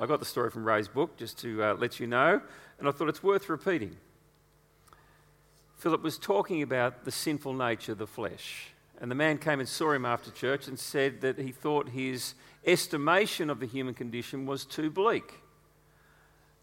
I 0.00 0.06
got 0.06 0.20
the 0.20 0.26
story 0.26 0.50
from 0.50 0.64
Ray's 0.64 0.88
book 0.88 1.16
just 1.16 1.38
to 1.40 1.62
uh, 1.62 1.74
let 1.74 1.98
you 1.98 2.06
know, 2.06 2.40
and 2.78 2.88
I 2.88 2.92
thought 2.92 3.08
it's 3.08 3.22
worth 3.22 3.48
repeating. 3.48 3.96
Philip 5.76 6.02
was 6.02 6.18
talking 6.18 6.62
about 6.62 7.04
the 7.04 7.10
sinful 7.10 7.54
nature 7.54 7.92
of 7.92 7.98
the 7.98 8.06
flesh. 8.06 8.68
And 9.00 9.10
the 9.10 9.14
man 9.14 9.38
came 9.38 9.60
and 9.60 9.68
saw 9.68 9.92
him 9.92 10.04
after 10.04 10.30
church 10.30 10.68
and 10.68 10.78
said 10.78 11.22
that 11.22 11.38
he 11.38 11.52
thought 11.52 11.88
his 11.88 12.34
estimation 12.66 13.48
of 13.48 13.58
the 13.58 13.66
human 13.66 13.94
condition 13.94 14.44
was 14.44 14.66
too 14.66 14.90
bleak. 14.90 15.40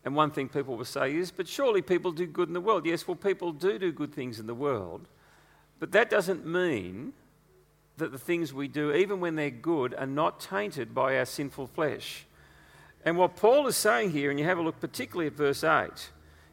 And 0.05 0.15
one 0.15 0.31
thing 0.31 0.47
people 0.47 0.77
will 0.77 0.85
say 0.85 1.15
is, 1.15 1.31
but 1.31 1.47
surely 1.47 1.81
people 1.81 2.11
do 2.11 2.27
good 2.27 2.47
in 2.47 2.53
the 2.53 2.61
world. 2.61 2.85
Yes, 2.85 3.07
well, 3.07 3.15
people 3.15 3.51
do 3.51 3.79
do 3.79 3.91
good 3.91 4.13
things 4.13 4.39
in 4.39 4.47
the 4.47 4.53
world. 4.53 5.07
But 5.79 5.91
that 5.91 6.09
doesn't 6.09 6.45
mean 6.45 7.13
that 7.97 8.11
the 8.11 8.17
things 8.19 8.53
we 8.53 8.67
do, 8.67 8.93
even 8.93 9.19
when 9.19 9.35
they're 9.35 9.49
good, 9.49 9.95
are 9.95 10.05
not 10.05 10.39
tainted 10.39 10.93
by 10.93 11.17
our 11.17 11.25
sinful 11.25 11.67
flesh. 11.67 12.25
And 13.03 13.17
what 13.17 13.35
Paul 13.35 13.67
is 13.67 13.75
saying 13.75 14.11
here, 14.11 14.29
and 14.29 14.39
you 14.39 14.45
have 14.45 14.59
a 14.59 14.61
look 14.61 14.79
particularly 14.79 15.27
at 15.27 15.33
verse 15.33 15.63
8, 15.63 15.89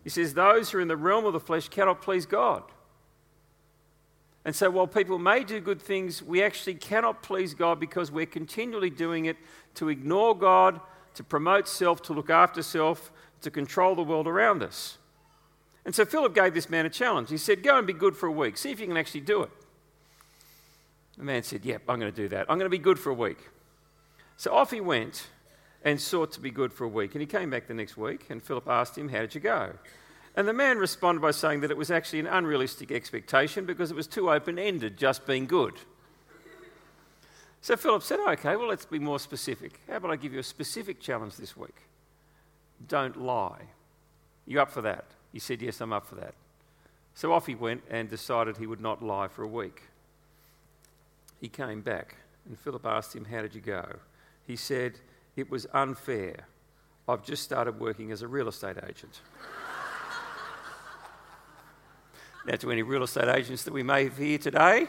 he 0.02 0.10
says, 0.10 0.34
Those 0.34 0.70
who 0.70 0.78
are 0.78 0.80
in 0.80 0.88
the 0.88 0.96
realm 0.96 1.26
of 1.26 1.32
the 1.32 1.40
flesh 1.40 1.68
cannot 1.68 2.00
please 2.02 2.26
God. 2.26 2.62
And 4.44 4.54
so, 4.54 4.70
while 4.70 4.86
people 4.86 5.18
may 5.18 5.42
do 5.42 5.60
good 5.60 5.80
things, 5.80 6.22
we 6.22 6.42
actually 6.42 6.74
cannot 6.74 7.22
please 7.22 7.54
God 7.54 7.80
because 7.80 8.12
we're 8.12 8.26
continually 8.26 8.90
doing 8.90 9.24
it 9.24 9.36
to 9.76 9.88
ignore 9.88 10.36
God, 10.36 10.80
to 11.14 11.24
promote 11.24 11.66
self, 11.66 12.02
to 12.02 12.12
look 12.12 12.28
after 12.28 12.62
self, 12.62 13.10
to 13.40 13.50
control 13.50 13.94
the 13.94 14.02
world 14.02 14.26
around 14.26 14.62
us. 14.62 14.98
And 15.86 15.94
so, 15.94 16.04
Philip 16.04 16.34
gave 16.34 16.52
this 16.52 16.68
man 16.68 16.84
a 16.84 16.90
challenge. 16.90 17.30
He 17.30 17.38
said, 17.38 17.62
Go 17.62 17.78
and 17.78 17.86
be 17.86 17.94
good 17.94 18.16
for 18.16 18.26
a 18.26 18.32
week, 18.32 18.58
see 18.58 18.70
if 18.70 18.80
you 18.80 18.86
can 18.86 18.98
actually 18.98 19.22
do 19.22 19.42
it. 19.42 19.50
The 21.16 21.24
man 21.24 21.42
said, 21.42 21.64
Yep, 21.64 21.82
I'm 21.88 21.98
going 21.98 22.12
to 22.12 22.16
do 22.16 22.28
that. 22.28 22.42
I'm 22.50 22.58
going 22.58 22.70
to 22.70 22.76
be 22.76 22.78
good 22.78 22.98
for 22.98 23.10
a 23.10 23.14
week. 23.14 23.38
So, 24.36 24.52
off 24.52 24.70
he 24.70 24.80
went 24.80 25.28
and 25.84 25.98
sought 25.98 26.32
to 26.32 26.40
be 26.40 26.50
good 26.50 26.72
for 26.72 26.84
a 26.84 26.88
week. 26.88 27.14
And 27.14 27.22
he 27.22 27.26
came 27.26 27.48
back 27.48 27.66
the 27.66 27.74
next 27.74 27.96
week, 27.96 28.26
and 28.28 28.42
Philip 28.42 28.68
asked 28.68 28.98
him, 28.98 29.08
How 29.08 29.20
did 29.20 29.34
you 29.34 29.40
go? 29.40 29.72
And 30.36 30.48
the 30.48 30.52
man 30.52 30.78
responded 30.78 31.20
by 31.20 31.30
saying 31.30 31.60
that 31.60 31.70
it 31.70 31.76
was 31.76 31.90
actually 31.90 32.20
an 32.20 32.26
unrealistic 32.26 32.90
expectation 32.90 33.66
because 33.66 33.90
it 33.90 33.94
was 33.94 34.06
too 34.06 34.30
open 34.30 34.58
ended, 34.58 34.96
just 34.96 35.26
being 35.26 35.46
good. 35.46 35.74
So 37.60 37.76
Philip 37.76 38.02
said, 38.02 38.18
Okay, 38.28 38.56
well, 38.56 38.68
let's 38.68 38.84
be 38.84 38.98
more 38.98 39.18
specific. 39.18 39.80
How 39.88 39.96
about 39.96 40.10
I 40.10 40.16
give 40.16 40.32
you 40.32 40.40
a 40.40 40.44
specific 40.44 41.00
challenge 41.00 41.36
this 41.36 41.56
week? 41.56 41.76
Don't 42.88 43.16
lie. 43.16 43.62
You 44.46 44.60
up 44.60 44.70
for 44.70 44.82
that? 44.82 45.06
He 45.32 45.38
said, 45.38 45.62
Yes, 45.62 45.80
I'm 45.80 45.92
up 45.92 46.06
for 46.06 46.16
that. 46.16 46.34
So 47.14 47.32
off 47.32 47.46
he 47.46 47.54
went 47.54 47.82
and 47.88 48.10
decided 48.10 48.56
he 48.56 48.66
would 48.66 48.80
not 48.80 49.02
lie 49.02 49.28
for 49.28 49.44
a 49.44 49.48
week. 49.48 49.82
He 51.40 51.48
came 51.48 51.80
back, 51.80 52.16
and 52.46 52.58
Philip 52.58 52.84
asked 52.84 53.14
him, 53.14 53.24
How 53.24 53.40
did 53.40 53.54
you 53.54 53.60
go? 53.60 53.96
He 54.46 54.56
said, 54.56 54.98
It 55.36 55.48
was 55.48 55.66
unfair. 55.72 56.48
I've 57.08 57.24
just 57.24 57.44
started 57.44 57.78
working 57.78 58.12
as 58.12 58.22
a 58.22 58.28
real 58.28 58.48
estate 58.48 58.76
agent. 58.86 59.20
Now, 62.46 62.56
to 62.56 62.70
any 62.70 62.82
real 62.82 63.02
estate 63.02 63.28
agents 63.28 63.64
that 63.64 63.72
we 63.72 63.82
may 63.82 64.04
have 64.04 64.18
here 64.18 64.36
today, 64.36 64.88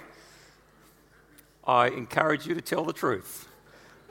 I 1.66 1.88
encourage 1.88 2.46
you 2.46 2.54
to 2.54 2.62
tell 2.62 2.84
the 2.84 2.94
truth. 2.94 3.48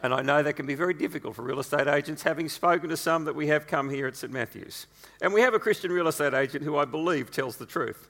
And 0.02 0.14
I 0.14 0.22
know 0.22 0.42
that 0.42 0.54
can 0.54 0.66
be 0.66 0.74
very 0.74 0.94
difficult 0.94 1.36
for 1.36 1.42
real 1.42 1.60
estate 1.60 1.86
agents, 1.86 2.22
having 2.22 2.48
spoken 2.48 2.88
to 2.88 2.96
some 2.96 3.24
that 3.26 3.34
we 3.34 3.46
have 3.48 3.66
come 3.66 3.90
here 3.90 4.06
at 4.06 4.16
St 4.16 4.32
Matthew's. 4.32 4.86
And 5.20 5.32
we 5.32 5.42
have 5.42 5.54
a 5.54 5.58
Christian 5.58 5.92
real 5.92 6.08
estate 6.08 6.34
agent 6.34 6.64
who 6.64 6.76
I 6.76 6.84
believe 6.84 7.30
tells 7.30 7.56
the 7.56 7.66
truth. 7.66 8.08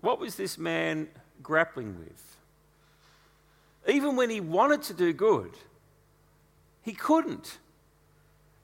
What 0.00 0.18
was 0.18 0.36
this 0.36 0.58
man 0.58 1.08
grappling 1.42 1.98
with? 1.98 2.36
Even 3.86 4.16
when 4.16 4.30
he 4.30 4.40
wanted 4.40 4.82
to 4.82 4.94
do 4.94 5.12
good, 5.12 5.52
he 6.82 6.92
couldn't. 6.92 7.58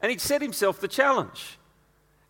And 0.00 0.11
he'd 0.11 0.21
set 0.21 0.43
himself 0.43 0.81
the 0.81 0.88
challenge. 0.88 1.58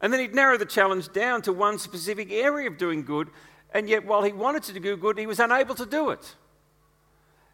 And 0.01 0.13
then 0.13 0.21
he'd 0.21 0.35
narrow 0.35 0.57
the 0.57 0.67
challenge 0.67 1.13
down 1.13 1.43
to 1.43 1.53
one 1.53 1.79
specific 1.79 2.31
area 2.31 2.69
of 2.69 2.79
doing 2.79 3.05
good, 3.05 3.29
and 3.73 3.89
yet 3.89 4.07
while 4.07 4.23
he 4.23 4.33
wanted 4.33 4.63
to 4.65 4.79
do 4.79 4.97
good, 4.97 5.19
he 5.19 5.27
was 5.27 5.41
unable 5.41 5.75
to 5.75 5.87
do 5.87 6.11
it. 6.11 6.35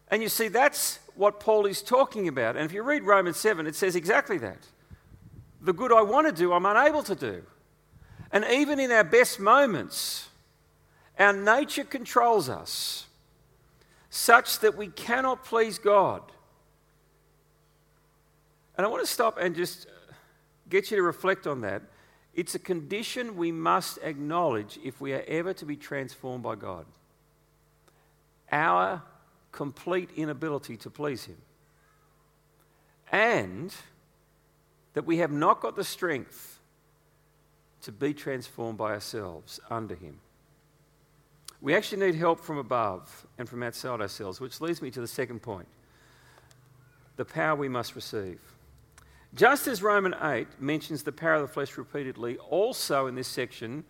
And 0.09 0.21
you 0.21 0.29
see, 0.29 0.47
that's 0.47 0.99
what 1.15 1.39
Paul 1.39 1.65
is 1.65 1.81
talking 1.81 2.27
about. 2.27 2.55
And 2.55 2.65
if 2.65 2.71
you 2.71 2.83
read 2.83 3.03
Romans 3.03 3.37
7, 3.37 3.65
it 3.65 3.75
says 3.75 3.95
exactly 3.95 4.37
that. 4.39 4.67
The 5.61 5.73
good 5.73 5.91
I 5.91 6.03
want 6.03 6.27
to 6.27 6.33
do, 6.33 6.53
I'm 6.53 6.65
unable 6.65 7.01
to 7.03 7.15
do. 7.15 7.43
And 8.31 8.45
even 8.45 8.79
in 8.79 8.91
our 8.91 9.03
best 9.03 9.39
moments, 9.39 10.29
our 11.17 11.33
nature 11.33 11.83
controls 11.83 12.49
us 12.49 13.07
such 14.09 14.59
that 14.59 14.77
we 14.77 14.87
cannot 14.87 15.43
please 15.43 15.79
God. 15.79 16.21
And 18.77 18.85
I 18.85 18.89
want 18.89 19.03
to 19.03 19.11
stop 19.11 19.37
and 19.39 19.55
just 19.55 19.87
get 20.69 20.91
you 20.91 20.97
to 20.97 21.03
reflect 21.03 21.47
on 21.47 21.61
that. 21.61 21.81
It's 22.35 22.53
a 22.53 22.59
condition 22.59 23.37
we 23.37 23.51
must 23.51 23.97
acknowledge 24.03 24.77
if 24.83 24.99
we 24.99 25.13
are 25.13 25.23
ever 25.27 25.53
to 25.53 25.65
be 25.65 25.77
transformed 25.77 26.43
by 26.43 26.55
God. 26.55 26.85
Our 28.51 29.01
complete 29.51 30.09
inability 30.17 30.75
to 30.77 30.89
please 30.89 31.25
Him. 31.25 31.37
And 33.11 33.73
that 34.93 35.05
we 35.05 35.17
have 35.17 35.31
not 35.31 35.61
got 35.61 35.77
the 35.77 35.83
strength 35.83 36.59
to 37.83 37.91
be 37.91 38.13
transformed 38.13 38.77
by 38.77 38.91
ourselves 38.91 39.59
under 39.69 39.95
Him. 39.95 40.19
We 41.61 41.73
actually 41.73 42.05
need 42.05 42.15
help 42.15 42.41
from 42.41 42.57
above 42.57 43.25
and 43.37 43.47
from 43.47 43.63
outside 43.63 44.01
ourselves, 44.01 44.41
which 44.41 44.59
leads 44.59 44.81
me 44.81 44.91
to 44.91 45.01
the 45.01 45.07
second 45.07 45.41
point 45.41 45.67
the 47.15 47.25
power 47.25 47.55
we 47.55 47.69
must 47.69 47.95
receive. 47.95 48.39
Just 49.35 49.67
as 49.67 49.83
Romans 49.83 50.15
8 50.21 50.47
mentions 50.61 51.03
the 51.03 51.11
power 51.11 51.35
of 51.35 51.41
the 51.41 51.47
flesh 51.49 51.77
repeatedly, 51.77 52.37
also 52.37 53.05
in 53.07 53.15
this 53.15 53.27
section, 53.27 53.83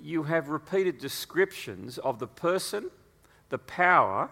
you 0.00 0.22
have 0.22 0.48
repeated 0.48 0.98
descriptions 0.98 1.98
of 1.98 2.20
the 2.20 2.28
person, 2.28 2.88
the 3.48 3.58
power, 3.58 4.30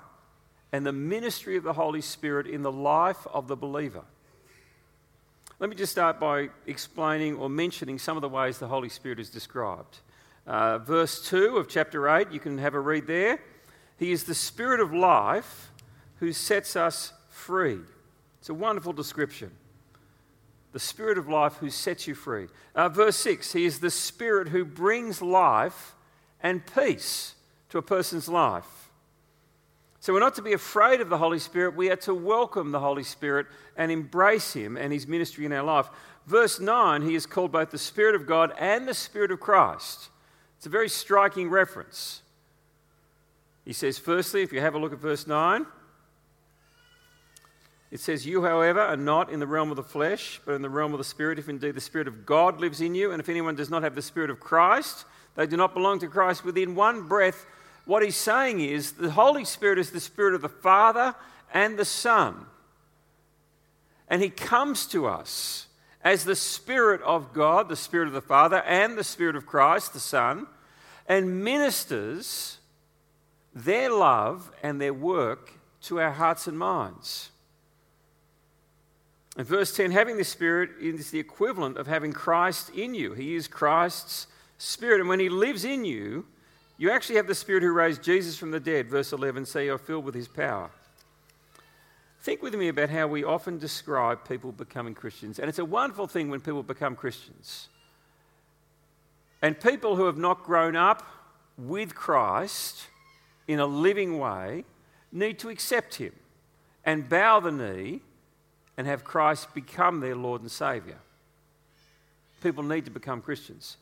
and 0.70 0.86
the 0.86 0.92
ministry 0.92 1.56
of 1.56 1.64
the 1.64 1.72
Holy 1.72 2.00
Spirit 2.00 2.46
in 2.46 2.62
the 2.62 2.70
life 2.70 3.26
of 3.32 3.48
the 3.48 3.56
believer. 3.56 4.04
Let 5.58 5.68
me 5.68 5.74
just 5.74 5.90
start 5.90 6.20
by 6.20 6.50
explaining 6.68 7.34
or 7.34 7.50
mentioning 7.50 7.98
some 7.98 8.16
of 8.16 8.20
the 8.20 8.28
ways 8.28 8.58
the 8.58 8.68
Holy 8.68 8.88
Spirit 8.88 9.18
is 9.18 9.28
described. 9.28 9.98
Uh, 10.46 10.78
verse 10.78 11.28
2 11.28 11.56
of 11.56 11.68
chapter 11.68 12.08
8, 12.08 12.30
you 12.30 12.38
can 12.38 12.58
have 12.58 12.74
a 12.74 12.80
read 12.80 13.08
there. 13.08 13.40
He 13.98 14.12
is 14.12 14.22
the 14.22 14.34
Spirit 14.36 14.78
of 14.78 14.94
life 14.94 15.72
who 16.20 16.32
sets 16.32 16.76
us 16.76 17.12
free. 17.28 17.80
It's 18.38 18.50
a 18.50 18.54
wonderful 18.54 18.92
description 18.92 19.50
the 20.72 20.80
Spirit 20.80 21.18
of 21.18 21.28
life 21.28 21.56
who 21.56 21.70
sets 21.70 22.06
you 22.06 22.14
free. 22.14 22.48
Uh, 22.74 22.88
verse 22.88 23.16
6 23.16 23.52
He 23.52 23.64
is 23.64 23.80
the 23.80 23.90
Spirit 23.90 24.48
who 24.48 24.64
brings 24.64 25.22
life 25.22 25.94
and 26.42 26.62
peace 26.74 27.34
to 27.68 27.78
a 27.78 27.82
person's 27.82 28.28
life. 28.28 28.90
So 30.00 30.12
we're 30.12 30.20
not 30.20 30.34
to 30.34 30.42
be 30.42 30.52
afraid 30.52 31.00
of 31.00 31.08
the 31.08 31.18
Holy 31.18 31.38
Spirit, 31.38 31.76
we 31.76 31.90
are 31.90 31.96
to 31.96 32.14
welcome 32.14 32.72
the 32.72 32.80
Holy 32.80 33.04
Spirit 33.04 33.46
and 33.76 33.92
embrace 33.92 34.52
Him 34.52 34.76
and 34.76 34.92
His 34.92 35.06
ministry 35.06 35.46
in 35.46 35.52
our 35.52 35.62
life. 35.62 35.88
Verse 36.26 36.58
9, 36.58 37.02
He 37.02 37.14
is 37.14 37.26
called 37.26 37.52
both 37.52 37.70
the 37.70 37.78
Spirit 37.78 38.14
of 38.14 38.26
God 38.26 38.52
and 38.58 38.88
the 38.88 38.94
Spirit 38.94 39.30
of 39.30 39.40
Christ. 39.40 40.08
It's 40.56 40.66
a 40.66 40.70
very 40.70 40.88
striking 40.88 41.50
reference. 41.50 42.22
He 43.64 43.72
says, 43.72 43.98
firstly, 43.98 44.42
if 44.42 44.52
you 44.52 44.60
have 44.60 44.74
a 44.74 44.78
look 44.78 44.92
at 44.92 44.98
verse 44.98 45.26
9, 45.26 45.66
it 47.92 48.00
says, 48.00 48.26
You, 48.26 48.42
however, 48.42 48.80
are 48.80 48.96
not 48.96 49.30
in 49.30 49.38
the 49.38 49.46
realm 49.46 49.70
of 49.70 49.76
the 49.76 49.82
flesh, 49.82 50.40
but 50.46 50.54
in 50.54 50.62
the 50.62 50.70
realm 50.70 50.94
of 50.94 50.98
the 50.98 51.04
Spirit, 51.04 51.38
if 51.38 51.50
indeed 51.50 51.74
the 51.74 51.80
Spirit 51.80 52.08
of 52.08 52.24
God 52.24 52.58
lives 52.58 52.80
in 52.80 52.94
you. 52.94 53.12
And 53.12 53.20
if 53.20 53.28
anyone 53.28 53.54
does 53.54 53.68
not 53.68 53.82
have 53.82 53.94
the 53.94 54.00
Spirit 54.00 54.30
of 54.30 54.40
Christ, 54.40 55.04
they 55.36 55.46
do 55.46 55.58
not 55.58 55.74
belong 55.74 55.98
to 55.98 56.08
Christ. 56.08 56.42
Within 56.42 56.74
one 56.74 57.06
breath, 57.06 57.44
what 57.84 58.02
he's 58.02 58.16
saying 58.16 58.60
is 58.60 58.92
the 58.92 59.10
Holy 59.10 59.44
Spirit 59.44 59.78
is 59.78 59.90
the 59.90 60.00
Spirit 60.00 60.34
of 60.34 60.40
the 60.40 60.48
Father 60.48 61.14
and 61.52 61.78
the 61.78 61.84
Son. 61.84 62.46
And 64.08 64.22
he 64.22 64.30
comes 64.30 64.86
to 64.86 65.06
us 65.06 65.66
as 66.02 66.24
the 66.24 66.34
Spirit 66.34 67.02
of 67.02 67.34
God, 67.34 67.68
the 67.68 67.76
Spirit 67.76 68.08
of 68.08 68.14
the 68.14 68.22
Father, 68.22 68.62
and 68.62 68.96
the 68.96 69.04
Spirit 69.04 69.36
of 69.36 69.44
Christ, 69.44 69.92
the 69.92 70.00
Son, 70.00 70.46
and 71.06 71.44
ministers 71.44 72.56
their 73.54 73.90
love 73.90 74.50
and 74.62 74.80
their 74.80 74.94
work 74.94 75.52
to 75.82 76.00
our 76.00 76.12
hearts 76.12 76.46
and 76.46 76.58
minds. 76.58 77.28
In 79.38 79.44
verse 79.44 79.74
10, 79.74 79.92
having 79.92 80.18
the 80.18 80.24
Spirit 80.24 80.70
is 80.80 81.10
the 81.10 81.18
equivalent 81.18 81.78
of 81.78 81.86
having 81.86 82.12
Christ 82.12 82.70
in 82.70 82.94
you. 82.94 83.14
He 83.14 83.34
is 83.34 83.48
Christ's 83.48 84.26
Spirit. 84.58 85.00
And 85.00 85.08
when 85.08 85.20
He 85.20 85.30
lives 85.30 85.64
in 85.64 85.84
you, 85.84 86.26
you 86.76 86.90
actually 86.90 87.16
have 87.16 87.26
the 87.26 87.34
Spirit 87.34 87.62
who 87.62 87.72
raised 87.72 88.02
Jesus 88.02 88.36
from 88.36 88.50
the 88.50 88.60
dead. 88.60 88.88
Verse 88.88 89.12
11, 89.12 89.46
so 89.46 89.58
you're 89.58 89.78
filled 89.78 90.04
with 90.04 90.14
His 90.14 90.28
power. 90.28 90.70
Think 92.20 92.42
with 92.42 92.54
me 92.54 92.68
about 92.68 92.90
how 92.90 93.06
we 93.06 93.24
often 93.24 93.58
describe 93.58 94.28
people 94.28 94.52
becoming 94.52 94.94
Christians. 94.94 95.38
And 95.38 95.48
it's 95.48 95.58
a 95.58 95.64
wonderful 95.64 96.06
thing 96.06 96.28
when 96.28 96.40
people 96.40 96.62
become 96.62 96.94
Christians. 96.94 97.68
And 99.40 99.58
people 99.58 99.96
who 99.96 100.04
have 100.04 100.18
not 100.18 100.44
grown 100.44 100.76
up 100.76 101.04
with 101.56 101.94
Christ 101.94 102.86
in 103.48 103.58
a 103.58 103.66
living 103.66 104.18
way 104.18 104.64
need 105.10 105.38
to 105.40 105.48
accept 105.48 105.96
Him 105.96 106.12
and 106.84 107.08
bow 107.08 107.40
the 107.40 107.50
knee 107.50 108.02
and 108.76 108.86
have 108.86 109.04
Christ 109.04 109.54
become 109.54 110.00
their 110.00 110.16
Lord 110.16 110.40
and 110.40 110.50
Saviour. 110.50 110.96
People 112.42 112.64
need 112.64 112.84
to 112.86 112.90
become 112.90 113.20
Christians. 113.20 113.76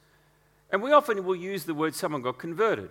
And 0.71 0.83
we 0.83 0.93
often 0.93 1.25
will 1.25 1.37
use 1.37 1.65
the 1.65 1.75
word 1.75 1.95
someone 1.95 2.23
got 2.23 2.39
converted. 2.39 2.91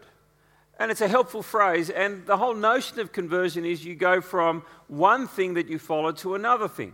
And 0.80 0.92
it's 0.92 1.02
a 1.02 1.08
helpful 1.08 1.44
phrase. 1.44 1.90
And 1.90 2.26
the 2.26 2.38
whole 2.38 2.56
notion 2.56 3.00
of 3.00 3.12
conversion 3.12 3.66
is 3.66 3.86
you 3.86 3.96
go 3.96 4.22
from 4.22 4.64
one 4.88 5.28
thing 5.28 5.56
that 5.56 5.68
you 5.68 5.78
follow 5.78 6.12
to 6.14 6.36
another 6.36 6.68
thing. 6.68 6.94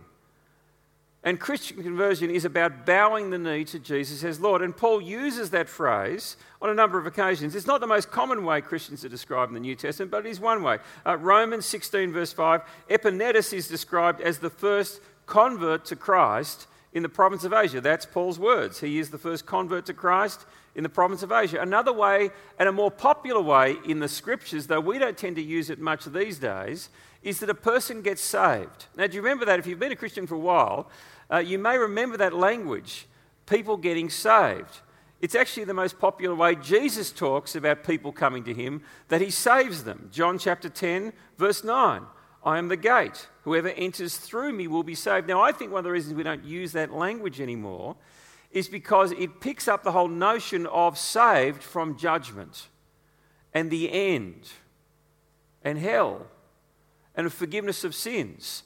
And 1.26 1.40
Christian 1.40 1.82
conversion 1.82 2.30
is 2.30 2.44
about 2.44 2.86
bowing 2.86 3.30
the 3.30 3.38
knee 3.38 3.64
to 3.64 3.80
Jesus 3.80 4.22
as 4.22 4.38
Lord. 4.38 4.62
And 4.62 4.76
Paul 4.76 5.00
uses 5.00 5.50
that 5.50 5.68
phrase 5.68 6.36
on 6.62 6.70
a 6.70 6.74
number 6.74 7.00
of 7.00 7.06
occasions. 7.06 7.56
It's 7.56 7.66
not 7.66 7.80
the 7.80 7.86
most 7.88 8.12
common 8.12 8.44
way 8.44 8.60
Christians 8.60 9.04
are 9.04 9.08
described 9.08 9.50
in 9.50 9.54
the 9.54 9.60
New 9.60 9.74
Testament, 9.74 10.12
but 10.12 10.24
it 10.24 10.28
is 10.28 10.38
one 10.38 10.62
way. 10.62 10.78
Uh, 11.04 11.16
Romans 11.16 11.66
16, 11.66 12.12
verse 12.12 12.32
5, 12.32 12.62
Epaenetus 12.88 13.52
is 13.52 13.66
described 13.66 14.20
as 14.20 14.38
the 14.38 14.50
first 14.50 15.00
convert 15.26 15.84
to 15.86 15.96
Christ 15.96 16.68
in 16.92 17.02
the 17.02 17.08
province 17.08 17.42
of 17.42 17.52
Asia. 17.52 17.80
That's 17.80 18.06
Paul's 18.06 18.38
words. 18.38 18.78
He 18.78 19.00
is 19.00 19.10
the 19.10 19.18
first 19.18 19.46
convert 19.46 19.84
to 19.86 19.94
Christ 19.94 20.46
in 20.76 20.84
the 20.84 20.88
province 20.88 21.24
of 21.24 21.32
Asia. 21.32 21.60
Another 21.60 21.92
way, 21.92 22.30
and 22.56 22.68
a 22.68 22.72
more 22.72 22.92
popular 22.92 23.42
way 23.42 23.74
in 23.84 23.98
the 23.98 24.06
scriptures, 24.06 24.68
though 24.68 24.80
we 24.80 25.00
don't 25.00 25.18
tend 25.18 25.34
to 25.36 25.42
use 25.42 25.70
it 25.70 25.80
much 25.80 26.04
these 26.04 26.38
days, 26.38 26.88
is 27.26 27.40
that 27.40 27.50
a 27.50 27.54
person 27.54 28.02
gets 28.02 28.22
saved. 28.22 28.86
Now, 28.96 29.08
do 29.08 29.16
you 29.16 29.20
remember 29.20 29.44
that? 29.46 29.58
If 29.58 29.66
you've 29.66 29.80
been 29.80 29.90
a 29.90 29.96
Christian 29.96 30.28
for 30.28 30.36
a 30.36 30.38
while, 30.38 30.88
uh, 31.28 31.38
you 31.38 31.58
may 31.58 31.76
remember 31.76 32.16
that 32.18 32.32
language 32.32 33.08
people 33.46 33.76
getting 33.76 34.08
saved. 34.10 34.80
It's 35.20 35.34
actually 35.34 35.64
the 35.64 35.74
most 35.74 35.98
popular 35.98 36.36
way 36.36 36.54
Jesus 36.54 37.10
talks 37.10 37.56
about 37.56 37.82
people 37.82 38.12
coming 38.12 38.44
to 38.44 38.54
him, 38.54 38.82
that 39.08 39.20
he 39.20 39.30
saves 39.30 39.82
them. 39.82 40.08
John 40.12 40.38
chapter 40.38 40.68
10, 40.68 41.12
verse 41.36 41.64
9. 41.64 42.02
I 42.44 42.58
am 42.58 42.68
the 42.68 42.76
gate. 42.76 43.26
Whoever 43.42 43.70
enters 43.70 44.18
through 44.18 44.52
me 44.52 44.68
will 44.68 44.84
be 44.84 44.94
saved. 44.94 45.26
Now, 45.26 45.42
I 45.42 45.50
think 45.50 45.72
one 45.72 45.80
of 45.80 45.84
the 45.84 45.90
reasons 45.90 46.14
we 46.14 46.22
don't 46.22 46.44
use 46.44 46.70
that 46.72 46.92
language 46.92 47.40
anymore 47.40 47.96
is 48.52 48.68
because 48.68 49.10
it 49.10 49.40
picks 49.40 49.66
up 49.66 49.82
the 49.82 49.90
whole 49.90 50.06
notion 50.06 50.64
of 50.68 50.96
saved 50.96 51.60
from 51.60 51.98
judgment 51.98 52.68
and 53.52 53.68
the 53.68 53.90
end 53.90 54.48
and 55.64 55.76
hell 55.76 56.28
and 57.16 57.32
forgiveness 57.32 57.82
of 57.84 57.94
sins. 57.94 58.62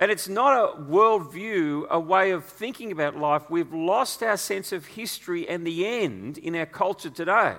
And 0.00 0.10
it's 0.10 0.28
not 0.28 0.52
a 0.52 0.80
worldview, 0.80 1.88
a 1.88 1.98
way 1.98 2.30
of 2.30 2.44
thinking 2.44 2.92
about 2.92 3.16
life. 3.16 3.50
We've 3.50 3.72
lost 3.72 4.22
our 4.22 4.36
sense 4.36 4.72
of 4.72 4.86
history 4.86 5.48
and 5.48 5.66
the 5.66 5.86
end 5.86 6.38
in 6.38 6.54
our 6.54 6.66
culture 6.66 7.10
today. 7.10 7.56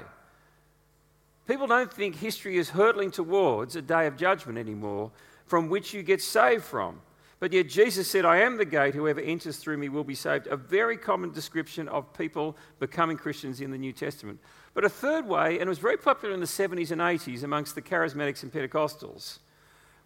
People 1.48 1.68
don't 1.68 1.92
think 1.92 2.16
history 2.16 2.58
is 2.58 2.70
hurtling 2.70 3.12
towards 3.12 3.76
a 3.76 3.82
day 3.82 4.08
of 4.08 4.16
judgment 4.16 4.58
anymore 4.58 5.12
from 5.48 5.68
which 5.68 5.94
you 5.94 6.04
get 6.04 6.22
saved 6.22 6.64
from. 6.64 7.02
But 7.40 7.54
yet 7.54 7.68
Jesus 7.68 8.10
said, 8.10 8.26
I 8.26 8.42
am 8.42 8.58
the 8.58 8.66
gate, 8.66 8.94
whoever 8.94 9.20
enters 9.20 9.58
through 9.58 9.78
me 9.78 9.90
will 9.90 10.04
be 10.04 10.16
saved. 10.16 10.48
A 10.48 10.58
very 10.58 10.98
common 10.98 11.32
description 11.32 11.88
of 11.88 12.14
people 12.14 12.56
becoming 12.80 13.18
Christians 13.18 13.62
in 13.62 13.72
the 13.72 13.78
New 13.78 13.94
Testament. 13.94 14.40
But 14.74 14.86
a 14.86 14.90
third 14.90 15.26
way, 15.26 15.54
and 15.54 15.64
it 15.64 15.70
was 15.70 15.80
very 15.80 15.98
popular 15.98 16.34
in 16.34 16.42
the 16.42 16.46
70s 16.46 16.92
and 16.92 17.02
80s 17.02 17.44
amongst 17.44 17.76
the 17.76 17.82
charismatics 17.82 18.44
and 18.44 18.52
Pentecostals, 18.52 19.40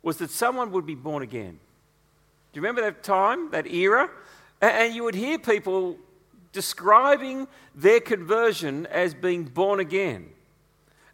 was 0.04 0.18
that 0.18 0.30
someone 0.30 0.72
would 0.72 0.86
be 0.86 0.96
born 0.96 1.24
again. 1.24 1.60
Do 2.52 2.60
you 2.60 2.62
remember 2.62 2.82
that 2.82 3.02
time, 3.02 3.50
that 3.52 3.66
era? 3.66 4.10
And 4.62 4.94
you 4.94 5.04
would 5.04 5.16
hear 5.16 5.40
people 5.40 5.98
describing 6.52 7.48
their 7.74 8.00
conversion 8.00 8.86
as 8.88 9.16
being 9.16 9.46
born 9.46 9.80
again. 9.80 10.30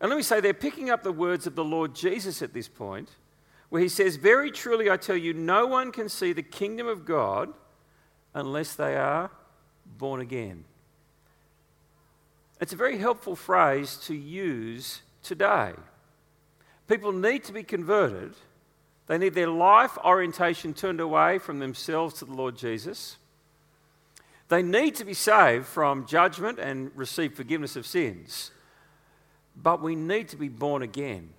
And 0.02 0.10
let 0.10 0.18
me 0.18 0.24
say, 0.24 0.42
they're 0.42 0.54
picking 0.54 0.90
up 0.90 1.04
the 1.04 1.12
words 1.12 1.48
of 1.48 1.56
the 1.56 1.64
Lord 1.64 1.96
Jesus 1.96 2.42
at 2.42 2.54
this 2.54 2.68
point, 2.68 3.10
where 3.70 3.82
he 3.82 3.90
says, 3.90 4.16
Very 4.16 4.52
truly 4.52 4.90
I 4.90 4.98
tell 4.98 5.16
you, 5.16 5.34
no 5.34 5.68
one 5.68 5.92
can 5.92 6.10
see 6.10 6.34
the 6.34 6.44
kingdom 6.44 6.88
of 6.88 7.06
God 7.06 7.54
unless 8.34 8.76
they 8.76 8.96
are 8.98 9.30
born 9.98 10.20
again. 10.20 10.66
It's 12.60 12.74
a 12.74 12.78
very 12.78 12.98
helpful 12.98 13.36
phrase 13.36 13.96
to 14.04 14.14
use 14.14 15.02
today. 15.24 15.74
People 16.88 17.12
need 17.12 17.44
to 17.46 17.54
be 17.54 17.64
converted 17.64 18.34
they 19.10 19.18
need 19.18 19.34
their 19.34 19.50
life 19.50 19.98
orientation 20.06 20.76
turned 20.76 21.00
away 21.00 21.40
from 21.40 21.58
themselves 21.58 22.14
to 22.20 22.26
the 22.26 22.34
Lord 22.34 22.56
Jesus. 22.56 23.18
They 24.50 24.62
need 24.62 24.94
to 24.98 25.04
be 25.04 25.16
saved 25.16 25.66
from 25.66 26.06
judgment 26.06 26.60
and 26.60 26.92
receive 26.96 27.34
forgiveness 27.34 27.76
of 27.76 27.88
sins. 27.88 28.52
But 29.56 29.82
we 29.82 29.96
need 29.96 30.30
to 30.30 30.36
be 30.36 30.48
born 30.48 30.84
again 30.84 31.30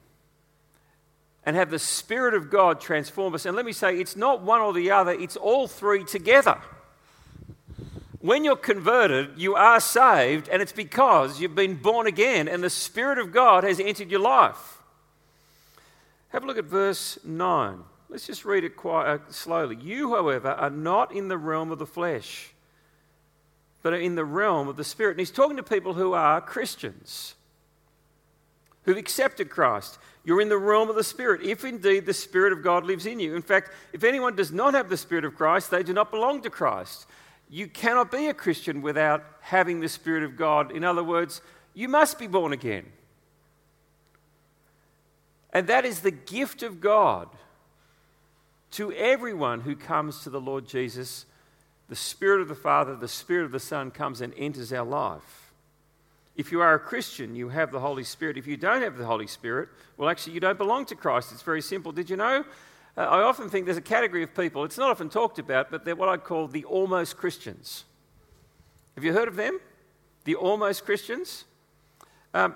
and 1.47 1.55
have 1.55 1.71
the 1.71 1.79
Spirit 1.79 2.35
of 2.35 2.51
God 2.51 2.81
transform 2.81 3.37
us. 3.37 3.47
And 3.47 3.55
let 3.55 3.65
me 3.65 3.73
say, 3.73 3.97
it's 3.97 4.17
not 4.17 4.43
one 4.43 4.61
or 4.61 4.73
the 4.73 4.91
other, 4.91 5.13
it's 5.13 5.37
all 5.37 5.69
three 5.69 6.03
together. 6.03 6.59
When 8.19 8.43
you're 8.43 8.57
converted, 8.57 9.35
you 9.37 9.55
are 9.55 9.79
saved, 9.79 10.49
and 10.49 10.61
it's 10.61 10.73
because 10.73 11.41
you've 11.41 11.55
been 11.55 11.77
born 11.77 12.09
again 12.09 12.49
and 12.49 12.65
the 12.65 12.69
Spirit 12.69 13.19
of 13.19 13.31
God 13.31 13.63
has 13.63 13.79
entered 13.79 14.11
your 14.11 14.19
life. 14.19 14.80
Have 16.31 16.45
a 16.45 16.47
look 16.47 16.59
at 16.59 16.65
verse 16.65 17.19
9. 17.25 17.81
Let's 18.09 18.27
just 18.27 18.45
read 18.45 18.65
it 18.65 18.77
quite 18.77 19.07
uh, 19.07 19.19
slowly. 19.31 19.77
You, 19.77 20.15
however, 20.15 20.49
are 20.49 20.71
not 20.71 21.15
in 21.15 21.29
the 21.29 21.39
realm 21.39 21.71
of 21.71 21.79
the 21.79 21.87
flesh, 21.87 22.53
but 23.83 23.93
are 23.93 24.01
in 24.01 24.17
the 24.17 24.25
realm 24.25 24.69
of 24.69 24.77
the 24.77 24.85
Spirit. 24.85 25.13
And 25.13 25.21
he's 25.21 25.31
talking 25.31 25.57
to 25.57 25.63
people 25.63 25.95
who 25.95 26.13
are 26.13 26.41
Christians, 26.41 27.35
who've 28.83 28.97
accepted 28.97 29.51
Christ. 29.51 29.99
You're 30.25 30.41
in 30.41 30.49
the 30.49 30.59
realm 30.59 30.91
of 30.91 30.97
the 30.97 31.05
Spirit, 31.05 31.43
if 31.43 31.65
indeed 31.65 32.07
the 32.07 32.15
Spirit 32.15 32.53
of 32.53 32.63
God 32.63 32.85
lives 32.85 33.07
in 33.07 33.21
you. 33.21 33.35
In 33.37 33.43
fact, 33.43 33.71
if 33.93 34.05
anyone 34.05 34.35
does 34.35 34.53
not 34.53 34.75
have 34.75 34.89
the 34.89 34.97
Spirit 34.97 35.25
of 35.25 35.37
Christ, 35.37 35.71
they 35.71 35.83
do 35.83 35.93
not 35.93 36.11
belong 36.11 36.43
to 36.43 36.51
Christ. 36.51 37.07
You 37.49 37.67
cannot 37.67 38.11
be 38.11 38.27
a 38.27 38.35
Christian 38.35 38.83
without 38.83 39.25
having 39.41 39.81
the 39.81 39.89
Spirit 39.89 40.25
of 40.25 40.37
God. 40.37 40.73
In 40.73 40.85
other 40.85 41.03
words, 41.03 41.43
you 41.75 41.89
must 41.89 42.19
be 42.19 42.27
born 42.27 42.53
again. 42.53 42.87
And 45.53 45.67
that 45.67 45.85
is 45.85 46.01
the 46.01 46.11
gift 46.11 46.63
of 46.63 46.81
God 46.81 47.29
to 48.73 48.93
everyone 48.93 49.63
who 49.63 49.75
comes 49.75 50.23
to 50.23 50.31
the 50.31 50.41
Lord 50.41 50.67
Jesus. 50.67 51.27
The 51.89 51.97
Spirit 51.97 52.41
of 52.41 52.49
the 52.49 52.55
Father, 52.55 52.95
the 52.95 53.09
Spirit 53.09 53.45
of 53.45 53.53
the 53.53 53.61
Son 53.61 53.91
comes 53.91 54.21
and 54.21 54.33
enters 54.37 54.73
our 54.73 54.85
life. 54.85 55.53
If 56.37 56.53
you 56.53 56.61
are 56.61 56.75
a 56.75 56.79
Christian, 56.79 57.35
you 57.35 57.49
have 57.49 57.73
the 57.73 57.81
Holy 57.81 58.05
Spirit. 58.05 58.39
If 58.39 58.47
you 58.47 58.57
don't 58.57 58.83
have 58.83 58.97
the 58.97 59.05
Holy 59.05 59.27
Spirit, 59.27 59.69
well, 59.97 60.09
actually, 60.09 60.35
you 60.35 60.41
don't 60.41 60.57
belong 60.57 60.87
to 60.87 60.95
Christ. 60.95 61.33
It's 61.33 61.43
very 61.43 61.61
simple. 61.61 61.91
Did 61.91 62.09
you 62.09 62.17
know? 62.17 62.45
Uh, 62.97 63.01
I 63.01 63.23
often 63.23 63.49
think 63.49 63.67
there's 63.67 63.77
a 63.77 63.83
category 63.83 64.23
of 64.23 64.35
people, 64.35 64.65
it's 64.65 64.79
not 64.79 64.91
often 64.91 65.09
talked 65.09 65.39
about, 65.39 65.71
but 65.71 65.85
they're 65.85 65.97
what 65.97 66.09
I'd 66.09 66.25
call 66.25 66.49
the 66.49 66.65
almost 66.65 67.17
Christians. 67.17 67.85
Have 68.95 69.05
you 69.05 69.13
heard 69.13 69.29
of 69.29 69.37
them? 69.37 69.61
The 70.25 70.35
almost 70.35 70.85
Christians? 70.85 71.45
Um, 72.35 72.55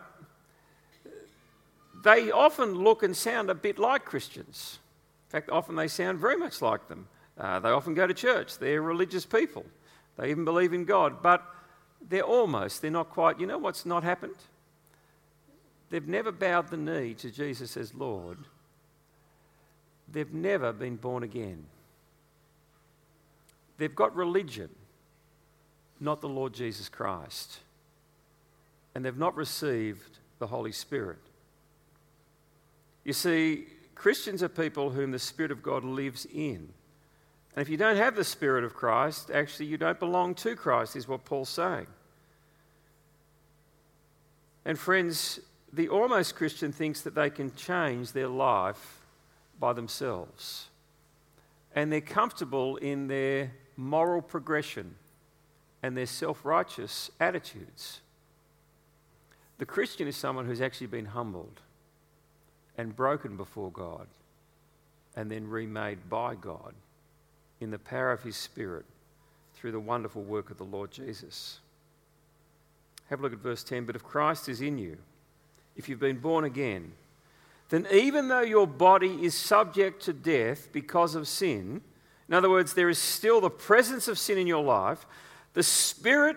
they 2.05 2.31
often 2.31 2.75
look 2.75 3.03
and 3.03 3.17
sound 3.17 3.51
a 3.51 3.55
bit 3.55 3.79
like 3.79 4.05
Christians. 4.05 4.79
In 5.29 5.33
fact, 5.33 5.51
often 5.51 5.75
they 5.75 5.89
sound 5.89 6.19
very 6.21 6.37
much 6.37 6.63
like 6.63 6.87
them. 6.89 7.09
Uh, 7.37 7.59
they 7.59 7.71
often 7.71 7.95
go 7.95 8.07
to 8.07 8.15
church, 8.15 8.59
they're 8.59 8.81
religious 8.81 9.27
people, 9.27 9.65
they 10.17 10.31
even 10.31 10.45
believe 10.45 10.73
in 10.73 10.85
God, 10.85 11.21
but 11.21 11.45
they're 12.09 12.23
almost, 12.23 12.81
they're 12.81 12.91
not 12.93 13.11
quite. 13.11 13.41
You 13.41 13.47
know 13.47 13.59
what's 13.59 13.85
not 13.85 14.05
happened? 14.05 14.37
They've 15.91 16.07
never 16.07 16.31
bowed 16.31 16.69
the 16.69 16.77
knee 16.77 17.15
to 17.15 17.31
Jesus 17.31 17.77
as 17.77 17.95
Lord. 17.95 18.39
They've 20.13 20.33
never 20.33 20.73
been 20.73 20.97
born 20.97 21.23
again. 21.23 21.65
They've 23.79 23.95
got 23.95 24.15
religion, 24.15 24.69
not 25.99 26.21
the 26.21 26.29
Lord 26.29 26.53
Jesus 26.53 26.89
Christ. 26.89 27.59
And 28.95 29.05
they've 29.05 29.17
not 29.17 29.35
received 29.35 30.19
the 30.39 30.47
Holy 30.47 30.73
Spirit. 30.73 31.19
You 33.05 33.13
see, 33.13 33.67
Christians 33.95 34.43
are 34.43 34.49
people 34.49 34.91
whom 34.91 35.13
the 35.13 35.19
Spirit 35.19 35.53
of 35.53 35.63
God 35.63 35.85
lives 35.85 36.27
in. 36.27 36.69
And 37.55 37.63
if 37.63 37.69
you 37.69 37.77
don't 37.77 37.97
have 37.97 38.17
the 38.17 38.25
Spirit 38.25 38.65
of 38.65 38.75
Christ, 38.75 39.31
actually 39.31 39.67
you 39.67 39.77
don't 39.77 39.99
belong 39.99 40.35
to 40.37 40.57
Christ, 40.57 40.97
is 40.97 41.07
what 41.07 41.25
Paul's 41.25 41.51
saying. 41.51 41.87
And 44.65 44.79
friends, 44.79 45.41
the 45.73 45.89
almost 45.89 46.35
Christian 46.35 46.73
thinks 46.73 47.03
that 47.03 47.15
they 47.15 47.31
can 47.31 47.55
change 47.55 48.13
their 48.13 48.29
life 48.29 49.01
by 49.61 49.73
themselves. 49.73 50.69
And 51.75 51.93
they're 51.93 52.01
comfortable 52.01 52.77
in 52.77 53.09
their 53.09 53.53
moral 53.77 54.23
progression 54.23 54.95
and 55.83 55.97
their 55.97 56.07
self 56.07 56.45
righteous 56.45 57.11
attitudes. 57.21 58.01
The 59.59 59.67
Christian 59.67 60.09
is 60.09 60.17
someone 60.17 60.47
who's 60.47 60.61
actually 60.61 60.89
been 60.89 61.07
humbled 61.07 61.61
and 62.77 62.95
broken 62.97 63.37
before 63.37 63.71
God 63.71 64.07
and 65.17 65.31
then 65.31 65.49
remade 65.49 66.09
by 66.09 66.35
God 66.35 66.75
in 67.61 67.71
the 67.71 67.79
power 67.79 68.13
of 68.13 68.23
His 68.23 68.37
Spirit 68.37 68.85
through 69.55 69.73
the 69.73 69.81
wonderful 69.81 70.23
work 70.23 70.51
of 70.51 70.59
the 70.59 70.65
Lord 70.65 70.91
Jesus. 70.91 71.61
Have 73.11 73.21
a 73.21 73.23
look 73.23 73.33
at 73.33 73.39
verse 73.39 73.63
10. 73.63 73.85
But 73.85 73.97
if 73.97 74.03
Christ 74.03 74.49
is 74.49 74.61
in 74.61 74.79
you, 74.79 74.99
if 75.77 75.89
you've 75.89 76.01
been 76.01 76.19
born 76.19 76.45
again, 76.45 76.93
then 77.71 77.87
even 77.93 78.29
though 78.29 78.43
your 78.43 78.67
body 78.67 79.25
is 79.25 79.35
subject 79.35 80.03
to 80.03 80.13
death 80.13 80.69
because 80.73 81.15
of 81.15 81.27
sin, 81.27 81.81
in 82.29 82.35
other 82.35 82.51
words, 82.51 82.75
there 82.75 82.89
is 82.89 82.99
still 82.99 83.41
the 83.41 83.51
presence 83.51 84.09
of 84.09 84.19
sin 84.19 84.39
in 84.39 84.47
your 84.47 84.63
life, 84.63 85.07
the 85.55 85.63
Spirit 85.63 86.37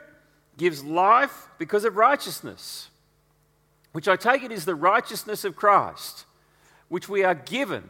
gives 0.58 0.84
life 0.84 1.48
because 1.58 1.86
of 1.86 1.96
righteousness, 1.96 2.90
which 3.98 4.08
I 4.08 4.16
take 4.16 4.44
it 4.44 4.52
is 4.52 4.64
the 4.64 4.76
righteousness 4.76 5.44
of 5.44 5.56
Christ 5.56 6.26
which 6.88 7.10
we 7.10 7.24
are 7.24 7.34
given. 7.34 7.84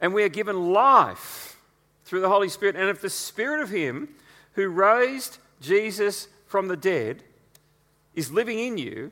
And 0.00 0.14
we 0.14 0.22
are 0.22 0.30
given 0.30 0.72
life 0.72 1.60
through 2.06 2.22
the 2.22 2.30
Holy 2.30 2.48
Spirit. 2.48 2.74
And 2.74 2.88
if 2.88 3.02
the 3.02 3.10
Spirit 3.10 3.60
of 3.60 3.68
Him 3.68 4.08
who 4.54 4.68
raised 4.68 5.36
Jesus 5.60 6.28
from 6.46 6.68
the 6.68 6.76
dead 6.78 7.22
is 8.14 8.32
living 8.32 8.58
in 8.58 8.78
you, 8.78 9.10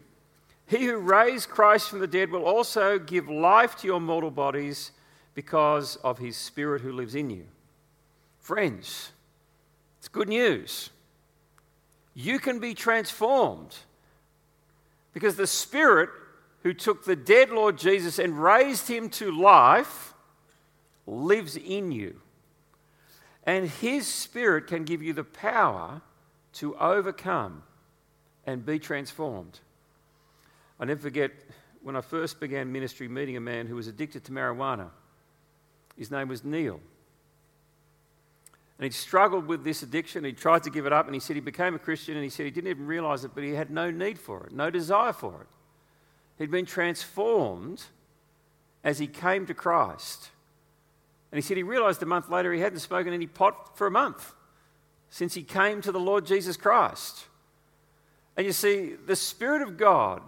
he 0.67 0.87
who 0.87 0.97
raised 0.97 1.51
Christ 1.51 1.91
from 1.91 1.99
the 1.99 2.07
dead 2.07 2.31
will 2.31 2.47
also 2.47 2.99
give 2.99 3.29
life 3.29 3.77
to 3.83 3.87
your 3.87 4.01
mortal 4.01 4.31
bodies 4.31 4.93
because 5.35 5.97
of 5.97 6.17
his 6.17 6.39
Spirit 6.39 6.81
who 6.81 6.93
lives 6.93 7.15
in 7.15 7.29
you. 7.29 7.45
Friends, 8.41 9.13
it's 9.99 10.09
good 10.09 10.31
news. 10.31 10.89
you 12.15 12.39
can 12.39 12.61
be 12.61 12.73
transformed. 12.73 13.77
Because 15.15 15.37
the 15.37 15.47
Spirit 15.47 16.11
who 16.63 16.75
took 16.75 17.05
the 17.05 17.17
dead 17.17 17.51
Lord 17.51 17.79
Jesus 17.79 18.19
and 18.19 18.43
raised 18.43 18.89
him 18.89 19.09
to 19.11 19.31
life 19.31 20.13
lives 21.07 21.57
in 21.57 21.93
you. 21.93 22.21
And 23.45 23.69
his 23.69 24.07
Spirit 24.07 24.67
can 24.67 24.85
give 24.85 25.03
you 25.03 25.13
the 25.13 25.25
power 25.25 26.03
to 26.55 26.77
overcome 26.77 27.63
and 28.47 28.67
be 28.67 28.79
transformed. 28.79 29.61
I 30.81 30.85
never 30.85 31.01
forget 31.01 31.31
when 31.83 31.97
I 31.97 32.01
first 32.01 32.41
began 32.41 32.73
ministry 32.73 33.09
meeting 33.09 33.37
a 33.37 33.41
man 33.41 33.67
who 33.67 33.77
was 33.77 33.87
addicted 33.87 34.25
to 34.25 34.33
marijuana. 34.33 34.89
His 35.97 36.11
name 36.11 36.29
was 36.29 36.45
Neil. 36.45 36.81
And 38.79 38.85
he 38.85 38.91
struggled 38.91 39.47
with 39.47 39.63
this 39.63 39.83
addiction. 39.83 40.25
He 40.25 40.33
tried 40.33 40.65
to 40.65 40.71
give 40.71 40.85
it 40.85 40.93
up, 40.93 41.07
and 41.07 41.15
he 41.15 41.21
said 41.21 41.37
he 41.37 41.41
became 41.41 41.75
a 41.75 41.79
Christian, 41.79 42.15
and 42.15 42.25
he 42.25 42.31
said 42.31 42.45
he 42.45 42.51
didn't 42.51 42.71
even 42.71 42.87
realize 42.87 43.25
it, 43.25 43.31
but 43.35 43.45
he 43.45 43.53
had 43.53 43.71
no 43.71 43.91
need 43.91 44.19
for 44.19 44.47
it, 44.47 44.53
no 44.53 44.71
desire 44.71 45.13
for 45.13 45.43
it. 45.43 45.47
He'd 46.39 46.51
been 46.51 46.67
transformed 46.67 47.85
as 48.83 48.99
he 48.99 49.07
came 49.07 49.47
to 49.47 49.55
Christ. 49.55 50.31
And 51.31 51.37
he 51.37 51.43
said 51.43 51.57
he 51.57 51.63
realized 51.63 52.03
a 52.03 52.07
month 52.07 52.29
later 52.29 52.53
he 52.53 52.61
hadn't 52.61 52.81
spoken 52.81 53.13
any 53.13 53.27
pot 53.27 53.77
for 53.77 53.87
a 53.87 53.91
month 53.91 54.35
since 55.11 55.35
he 55.35 55.43
came 55.43 55.81
to 55.81 55.93
the 55.93 56.01
Lord 56.01 56.27
Jesus 56.27 56.57
Christ. 56.57 57.27
And 58.37 58.45
you 58.45 58.53
see, 58.53 58.95
the 59.07 59.17
Spirit 59.17 59.63
of 59.63 59.77
God 59.77 60.23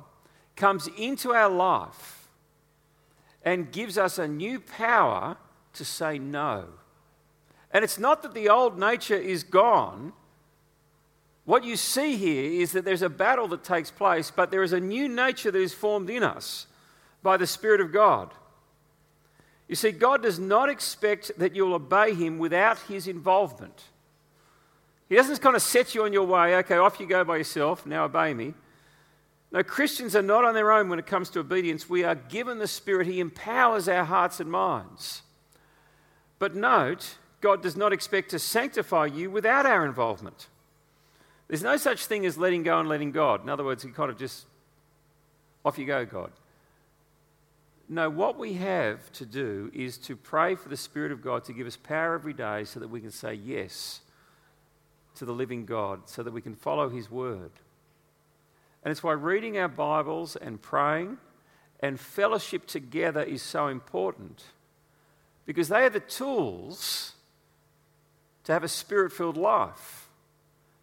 comes 0.55 0.89
into 0.97 1.33
our 1.33 1.51
life 1.51 2.29
and 3.45 3.71
gives 3.71 3.99
us 3.99 4.19
a 4.19 4.29
new 4.29 4.61
power 4.61 5.37
to 5.75 5.85
say 5.85 6.19
no. 6.19 6.67
And 7.77 7.85
it's 7.85 7.99
not 7.99 8.23
that 8.23 8.33
the 8.33 8.49
old 8.49 8.79
nature 8.79 9.19
is 9.19 9.43
gone. 9.43 10.15
What 11.45 11.63
you 11.63 11.77
see 11.77 12.17
here 12.17 12.63
is 12.63 12.73
that 12.73 12.87
there's 12.87 13.03
a 13.03 13.11
battle 13.11 13.49
that 13.49 13.65
takes 13.65 13.91
place, 13.91 14.33
but 14.35 14.51
there 14.51 14.63
is 14.63 14.73
a 14.73 14.81
new 14.81 15.11
nature 15.11 15.51
that 15.51 15.61
is 15.61 15.75
formed 15.75 16.09
in 16.09 16.23
us 16.23 16.69
by 17.23 17.37
the 17.37 17.47
Spirit 17.47 17.83
of 17.83 17.93
God. 17.93 18.33
You 19.69 19.75
see, 19.75 19.91
God 19.91 20.23
does 20.23 20.39
not 20.39 20.71
expect 20.71 21.33
that 21.37 21.55
you'll 21.55 21.75
obey 21.75 22.15
Him 22.15 22.39
without 22.39 22.79
His 22.79 23.07
involvement. 23.07 23.83
He 25.11 25.17
doesn't 25.17 25.43
kind 25.43 25.55
of 25.55 25.61
set 25.61 25.95
you 25.95 26.05
on 26.05 26.15
your 26.15 26.25
way, 26.25 26.57
okay, 26.57 26.77
off 26.77 26.99
you 26.99 27.07
go 27.07 27.25
by 27.25 27.37
yourself, 27.37 27.85
now 27.85 28.07
obey 28.07 28.33
me. 28.33 28.55
No, 29.53 29.63
Christians 29.63 30.17
are 30.17 30.23
not 30.23 30.47
on 30.47 30.55
their 30.55 30.73
own 30.73 30.89
when 30.89 30.99
it 30.99 31.07
comes 31.07 31.29
to 31.29 31.41
obedience. 31.41 31.91
We 31.91 32.05
are 32.05 32.15
given 32.15 32.59
the 32.59 32.69
Spirit, 32.69 33.07
He 33.07 33.21
empowers 33.21 33.87
our 33.87 34.07
hearts 34.07 34.41
and 34.41 34.51
minds. 34.51 35.21
But 36.39 36.55
note, 36.55 37.19
God 37.47 37.63
does 37.63 37.77
not 37.77 37.93
expect 37.93 38.31
to 38.31 38.41
sanctify 38.41 39.07
you 39.07 39.31
without 39.31 39.67
our 39.67 39.87
involvement. 39.87 40.49
There's 41.47 41.63
no 41.63 41.77
such 41.77 42.07
thing 42.07 42.27
as 42.27 42.37
letting 42.37 42.65
go 42.65 42.81
and 42.81 42.89
letting 42.89 43.13
God. 43.13 43.41
In 43.41 43.49
other 43.49 43.63
words, 43.63 43.85
He 43.85 43.91
kind 43.91 44.11
of 44.11 44.19
just, 44.19 44.47
off 45.65 45.79
you 45.79 45.87
go, 45.87 46.05
God. 46.05 46.33
No, 47.89 48.11
what 48.11 48.37
we 48.37 48.55
have 48.55 49.13
to 49.13 49.25
do 49.25 49.71
is 49.73 49.97
to 49.99 50.17
pray 50.17 50.57
for 50.57 50.69
the 50.69 50.77
Spirit 50.77 51.13
of 51.13 51.23
God 51.23 51.45
to 51.45 51.53
give 51.53 51.69
us 51.69 51.77
power 51.77 52.17
every 52.17 52.33
day 52.33 52.65
so 52.65 52.81
that 52.81 52.89
we 52.89 53.01
can 53.01 53.13
say 53.13 53.35
yes 53.35 54.01
to 55.15 55.25
the 55.25 55.33
living 55.33 55.67
God, 55.67 56.01
so 56.07 56.25
that 56.25 56.33
we 56.33 56.41
can 56.41 56.57
follow 56.57 56.89
His 56.89 57.09
word. 57.09 57.53
And 58.83 58.91
it's 58.91 59.05
why 59.05 59.13
reading 59.13 59.57
our 59.57 59.69
Bibles 59.69 60.35
and 60.35 60.61
praying 60.61 61.19
and 61.79 62.01
fellowship 62.01 62.67
together 62.67 63.23
is 63.23 63.41
so 63.41 63.69
important 63.69 64.43
because 65.45 65.69
they 65.69 65.85
are 65.85 65.91
the 65.91 66.01
tools 66.01 67.13
to 68.47 68.53
have 68.53 68.65
a 68.65 68.69
spirit 68.69 69.13
filled 69.13 69.37
life, 69.37 70.09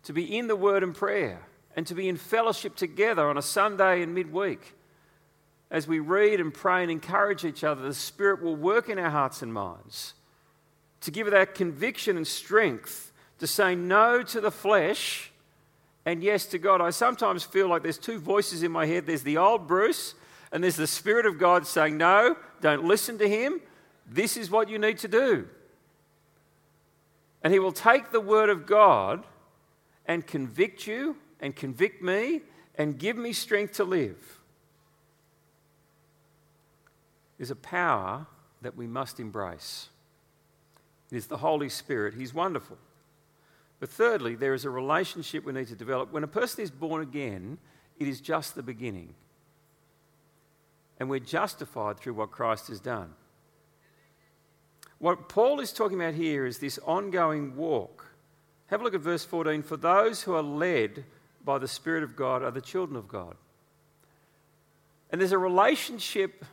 to 0.04 0.13
be 0.13 0.38
in 0.38 0.47
the 0.47 0.56
Word 0.56 0.84
and 0.84 0.93
prayer, 0.93 1.41
and 1.76 1.88
to 1.88 1.95
be 1.95 2.08
in 2.08 2.17
fellowship 2.17 2.76
together 2.76 3.28
on 3.28 3.38
a 3.38 3.41
Sunday 3.41 4.04
and 4.04 4.13
midweek. 4.13 4.73
As 5.71 5.88
we 5.88 5.99
read 5.99 6.39
and 6.39 6.54
pray 6.54 6.84
and 6.84 6.91
encourage 6.91 7.45
each 7.45 7.63
other, 7.63 7.82
the 7.82 7.93
Spirit 7.93 8.43
will 8.43 8.56
work 8.56 8.89
in 8.89 8.99
our 8.99 9.10
hearts 9.10 9.41
and 9.41 9.52
minds 9.52 10.13
to 11.02 11.10
give 11.10 11.32
that 11.32 11.56
conviction 11.56 12.15
and 12.15 12.28
strength 12.28 13.12
to 13.39 13.47
say 13.47 13.76
no 13.76 14.21
to 14.23 14.41
the 14.41 14.52
flesh 14.52 15.32
and 16.06 16.21
yes 16.21 16.45
to 16.47 16.58
God. 16.58 16.82
I 16.82 16.89
sometimes 16.89 17.43
feel 17.43 17.69
like 17.69 17.82
there's 17.82 17.97
two 17.97 18.19
voices 18.19 18.62
in 18.62 18.71
my 18.73 18.86
head 18.86 19.06
there's 19.06 19.23
the 19.23 19.38
old 19.38 19.67
Bruce, 19.67 20.15
and 20.52 20.63
there's 20.63 20.76
the 20.76 20.86
Spirit 20.86 21.26
of 21.26 21.39
God 21.39 21.65
saying, 21.65 21.95
No, 21.97 22.36
don't 22.60 22.84
listen 22.84 23.17
to 23.19 23.28
him. 23.28 23.62
This 24.06 24.36
is 24.36 24.52
what 24.52 24.69
you 24.69 24.78
need 24.78 24.97
to 24.99 25.08
do. 25.08 25.47
And 27.43 27.51
he 27.53 27.60
will 27.60 27.73
take 27.73 28.12
the 28.12 28.21
word 28.21 28.49
of 28.49 28.65
God 28.65 29.25
and 30.06 30.25
convict 30.25 30.88
you 30.88 31.17
and 31.39 31.56
convict 31.56 32.01
me 32.01 32.41
and 32.75 32.97
give 32.97 33.17
me 33.17 33.34
strength 33.34 33.73
to 33.73 33.84
live. 33.84 34.39
Is 37.38 37.51
a 37.51 37.56
power 37.56 38.25
that 38.62 38.77
we 38.77 38.88
must 38.88 39.19
embrace. 39.19 39.89
It 41.12 41.17
is 41.17 41.27
the 41.27 41.38
Holy 41.38 41.69
Spirit. 41.69 42.13
He's 42.13 42.34
wonderful. 42.34 42.77
But 43.79 43.89
thirdly, 43.89 44.36
there 44.36 44.53
is 44.53 44.63
a 44.63 44.69
relationship 44.69 45.43
we 45.43 45.51
need 45.51 45.67
to 45.67 45.75
develop. 45.75 46.13
When 46.13 46.23
a 46.23 46.27
person 46.27 46.63
is 46.63 46.71
born 46.71 47.01
again, 47.01 47.58
it 47.99 48.08
is 48.08 48.21
just 48.21 48.56
the 48.56 48.63
beginning. 48.63 49.13
And 50.99 51.10
we're 51.10 51.19
justified 51.19 51.99
through 51.99 52.13
what 52.13 52.32
Christ 52.32 52.69
has 52.69 52.79
done. 52.79 53.13
What 55.04 55.28
Paul 55.28 55.60
is 55.60 55.74
talking 55.74 56.00
about 56.00 56.13
here 56.13 56.46
is 56.46 56.60
this 56.60 56.80
ongoing 56.86 57.58
walk. 57.58 58.06
Have 58.68 58.80
a 58.80 58.86
look 58.86 58.94
at 58.94 59.02
verse 59.02 59.26
14. 59.26 59.62
For 59.62 59.76
those 59.76 60.22
who 60.24 60.34
are 60.34 60.42
led 60.42 61.04
by 61.44 61.58
the 61.58 61.68
Spirit 61.68 62.04
of 62.04 62.16
God 62.16 62.42
are 62.42 62.52
the 62.52 62.62
children 62.62 62.96
of 62.96 63.10
God. 63.10 63.36
And 65.10 65.20
there's 65.20 65.34
a 65.34 65.38
relationship 65.38 66.46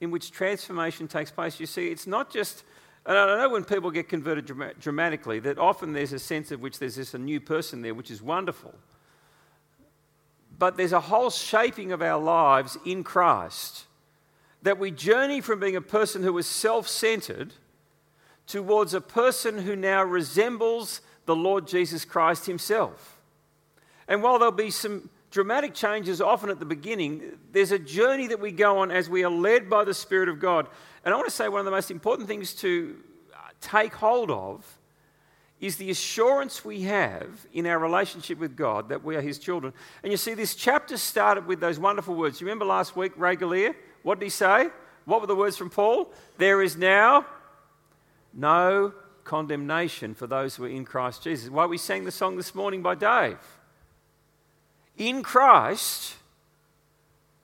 in 0.00 0.10
which 0.10 0.32
transformation 0.32 1.06
takes 1.06 1.30
place. 1.30 1.60
You 1.60 1.66
see, 1.66 1.90
it's 1.92 2.08
not 2.08 2.32
just 2.32 2.64
and 3.06 3.16
I 3.16 3.36
know 3.36 3.50
when 3.50 3.62
people 3.62 3.92
get 3.92 4.08
converted 4.08 4.50
dramatically, 4.80 5.38
that 5.38 5.58
often 5.58 5.92
there's 5.92 6.12
a 6.12 6.18
sense 6.18 6.50
of 6.50 6.60
which 6.60 6.80
there's 6.80 6.96
this 6.96 7.14
a 7.14 7.18
new 7.18 7.40
person 7.40 7.82
there, 7.82 7.94
which 7.94 8.10
is 8.10 8.20
wonderful. 8.20 8.74
But 10.58 10.76
there's 10.76 10.92
a 10.92 10.98
whole 10.98 11.30
shaping 11.30 11.92
of 11.92 12.02
our 12.02 12.20
lives 12.20 12.76
in 12.84 13.04
Christ 13.04 13.84
that 14.62 14.80
we 14.80 14.90
journey 14.90 15.40
from 15.40 15.60
being 15.60 15.76
a 15.76 15.80
person 15.80 16.24
who 16.24 16.32
was 16.32 16.48
self 16.48 16.88
centered 16.88 17.54
towards 18.46 18.94
a 18.94 19.00
person 19.00 19.58
who 19.58 19.76
now 19.76 20.02
resembles 20.02 21.00
the 21.26 21.36
Lord 21.36 21.66
Jesus 21.66 22.04
Christ 22.04 22.46
himself. 22.46 23.20
And 24.08 24.22
while 24.22 24.38
there'll 24.38 24.52
be 24.52 24.70
some 24.70 25.08
dramatic 25.30 25.74
changes 25.74 26.20
often 26.20 26.50
at 26.50 26.58
the 26.58 26.64
beginning, 26.64 27.22
there's 27.52 27.72
a 27.72 27.78
journey 27.78 28.26
that 28.28 28.40
we 28.40 28.52
go 28.52 28.78
on 28.78 28.90
as 28.90 29.08
we 29.08 29.24
are 29.24 29.30
led 29.30 29.70
by 29.70 29.84
the 29.84 29.94
Spirit 29.94 30.28
of 30.28 30.38
God. 30.38 30.68
And 31.04 31.14
I 31.14 31.16
want 31.16 31.28
to 31.28 31.34
say 31.34 31.48
one 31.48 31.60
of 31.60 31.64
the 31.64 31.70
most 31.70 31.90
important 31.90 32.28
things 32.28 32.52
to 32.56 32.96
uh, 33.32 33.38
take 33.60 33.94
hold 33.94 34.30
of 34.30 34.78
is 35.60 35.76
the 35.76 35.90
assurance 35.90 36.64
we 36.64 36.82
have 36.82 37.46
in 37.52 37.66
our 37.66 37.78
relationship 37.78 38.38
with 38.38 38.56
God 38.56 38.88
that 38.88 39.04
we 39.04 39.14
are 39.14 39.20
His 39.20 39.38
children. 39.38 39.72
And 40.02 40.10
you 40.10 40.18
see, 40.18 40.34
this 40.34 40.56
chapter 40.56 40.96
started 40.96 41.46
with 41.46 41.60
those 41.60 41.78
wonderful 41.78 42.16
words. 42.16 42.40
You 42.40 42.46
remember 42.48 42.64
last 42.64 42.96
week, 42.96 43.12
Ray 43.16 43.36
Galea? 43.36 43.74
What 44.02 44.18
did 44.18 44.26
he 44.26 44.30
say? 44.30 44.68
What 45.04 45.20
were 45.20 45.28
the 45.28 45.36
words 45.36 45.56
from 45.56 45.70
Paul? 45.70 46.12
There 46.36 46.62
is 46.62 46.76
now 46.76 47.26
no 48.32 48.92
condemnation 49.24 50.14
for 50.14 50.26
those 50.26 50.56
who 50.56 50.64
are 50.64 50.68
in 50.68 50.84
Christ 50.84 51.22
Jesus. 51.22 51.50
Why 51.50 51.66
we 51.66 51.78
sang 51.78 52.04
the 52.04 52.10
song 52.10 52.36
this 52.36 52.54
morning 52.54 52.82
by 52.82 52.94
Dave. 52.94 53.38
In 54.96 55.22
Christ, 55.22 56.14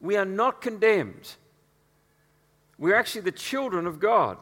we 0.01 0.16
are 0.16 0.24
not 0.24 0.61
condemned. 0.61 1.35
We're 2.79 2.96
actually 2.96 3.22
the 3.22 3.33
children 3.33 3.87
of 3.87 4.01
God. 4.01 4.38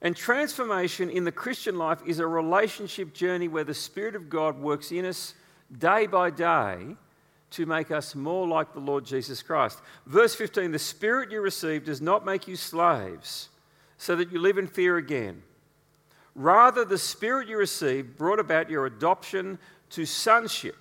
And 0.00 0.16
transformation 0.16 1.10
in 1.10 1.24
the 1.24 1.32
Christian 1.32 1.76
life 1.76 1.98
is 2.06 2.18
a 2.20 2.26
relationship 2.26 3.12
journey 3.12 3.48
where 3.48 3.64
the 3.64 3.74
Spirit 3.74 4.14
of 4.14 4.28
God 4.28 4.58
works 4.60 4.92
in 4.92 5.04
us 5.04 5.34
day 5.76 6.06
by 6.06 6.30
day 6.30 6.96
to 7.50 7.66
make 7.66 7.90
us 7.90 8.14
more 8.14 8.46
like 8.46 8.72
the 8.72 8.80
Lord 8.80 9.04
Jesus 9.04 9.42
Christ. 9.42 9.80
Verse 10.06 10.34
15 10.34 10.70
The 10.70 10.78
Spirit 10.78 11.32
you 11.32 11.40
received 11.40 11.86
does 11.86 12.00
not 12.00 12.24
make 12.24 12.46
you 12.46 12.56
slaves 12.56 13.48
so 13.98 14.16
that 14.16 14.32
you 14.32 14.40
live 14.40 14.56
in 14.58 14.66
fear 14.66 14.96
again. 14.96 15.42
Rather, 16.34 16.84
the 16.84 16.98
Spirit 16.98 17.48
you 17.48 17.58
received 17.58 18.16
brought 18.16 18.38
about 18.38 18.70
your 18.70 18.86
adoption 18.86 19.58
to 19.90 20.06
sonship. 20.06 20.76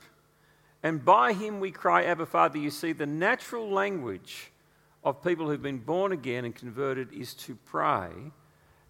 And 0.84 1.03
by 1.03 1.34
him 1.34 1.60
we 1.60 1.71
cry, 1.71 2.03
Abba, 2.03 2.27
Father. 2.27 2.60
You 2.60 2.69
see, 2.69 2.93
the 2.93 3.08
natural 3.08 3.67
language 3.67 4.51
of 5.03 5.23
people 5.23 5.49
who've 5.49 5.62
been 5.62 5.80
born 5.80 6.12
again 6.12 6.45
and 6.45 6.56
converted 6.56 7.12
is 7.12 7.34
to 7.34 7.56
pray 7.65 8.10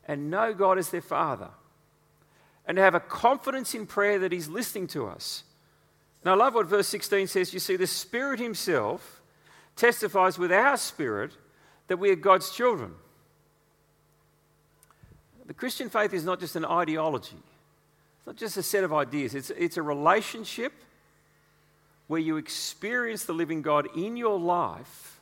and 0.05 0.29
know 0.29 0.53
God 0.53 0.77
as 0.77 0.89
their 0.89 1.01
Father 1.01 1.49
and 2.65 2.75
to 2.75 2.81
have 2.81 2.95
a 2.95 2.99
confidence 2.99 3.73
in 3.73 3.85
prayer 3.85 4.19
that 4.19 4.33
He's 4.33 4.49
listening 4.49 4.87
to 4.87 5.07
us. 5.07 5.43
And 6.21 6.31
I 6.31 6.35
love 6.35 6.55
what 6.55 6.67
verse 6.67 6.87
16 6.87 7.27
says. 7.27 7.53
You 7.53 7.61
see, 7.61 7.77
the 7.77 7.87
Spirit 7.87 8.39
Himself 8.39 9.21
testifies 9.77 10.37
with 10.37 10.51
our 10.51 10.75
spirit 10.75 11.31
that 11.87 11.97
we 11.97 12.09
are 12.09 12.15
God's 12.15 12.51
children. 12.51 12.93
The 15.47 15.53
Christian 15.53 15.89
faith 15.89 16.13
is 16.13 16.25
not 16.25 16.39
just 16.39 16.55
an 16.55 16.65
ideology, 16.65 17.41
It's 18.17 18.27
not 18.27 18.35
just 18.35 18.57
a 18.57 18.63
set 18.63 18.83
of 18.83 18.93
ideas, 18.93 19.33
it's, 19.33 19.49
it's 19.51 19.77
a 19.77 19.81
relationship 19.81 20.73
where 22.07 22.21
you 22.21 22.37
experience 22.37 23.25
the 23.25 23.33
living 23.33 23.61
God 23.61 23.87
in 23.95 24.15
your 24.15 24.39
life 24.39 25.19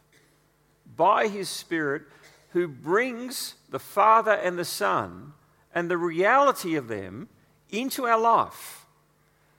by 0.96 1.28
His 1.28 1.50
Spirit, 1.50 2.04
who 2.50 2.68
brings 2.68 3.56
the 3.70 3.80
Father 3.80 4.32
and 4.32 4.58
the 4.58 4.66
Son 4.66 5.34
and 5.74 5.90
the 5.90 5.98
reality 5.98 6.76
of 6.76 6.88
them 6.88 7.28
into 7.70 8.06
our 8.06 8.20
life 8.20 8.86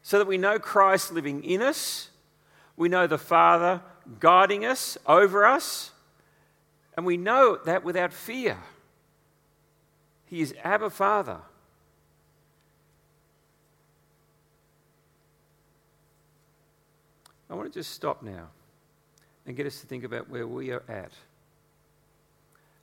so 0.02 0.18
that 0.18 0.26
we 0.26 0.38
know 0.38 0.58
Christ 0.58 1.12
living 1.12 1.44
in 1.44 1.62
us, 1.62 2.10
we 2.76 2.88
know 2.88 3.06
the 3.06 3.18
Father 3.18 3.80
guiding 4.20 4.64
us, 4.64 4.96
over 5.06 5.44
us, 5.44 5.90
and 6.96 7.04
we 7.04 7.16
know 7.16 7.58
that 7.64 7.84
without 7.84 8.12
fear. 8.12 8.56
He 10.26 10.40
is 10.40 10.54
Abba 10.62 10.90
Father. 10.90 11.38
I 17.48 17.54
want 17.54 17.72
to 17.72 17.78
just 17.78 17.92
stop 17.92 18.22
now 18.22 18.48
and 19.46 19.56
get 19.56 19.66
us 19.66 19.80
to 19.80 19.86
think 19.86 20.04
about 20.04 20.28
where 20.28 20.46
we 20.46 20.72
are 20.72 20.82
at. 20.88 21.12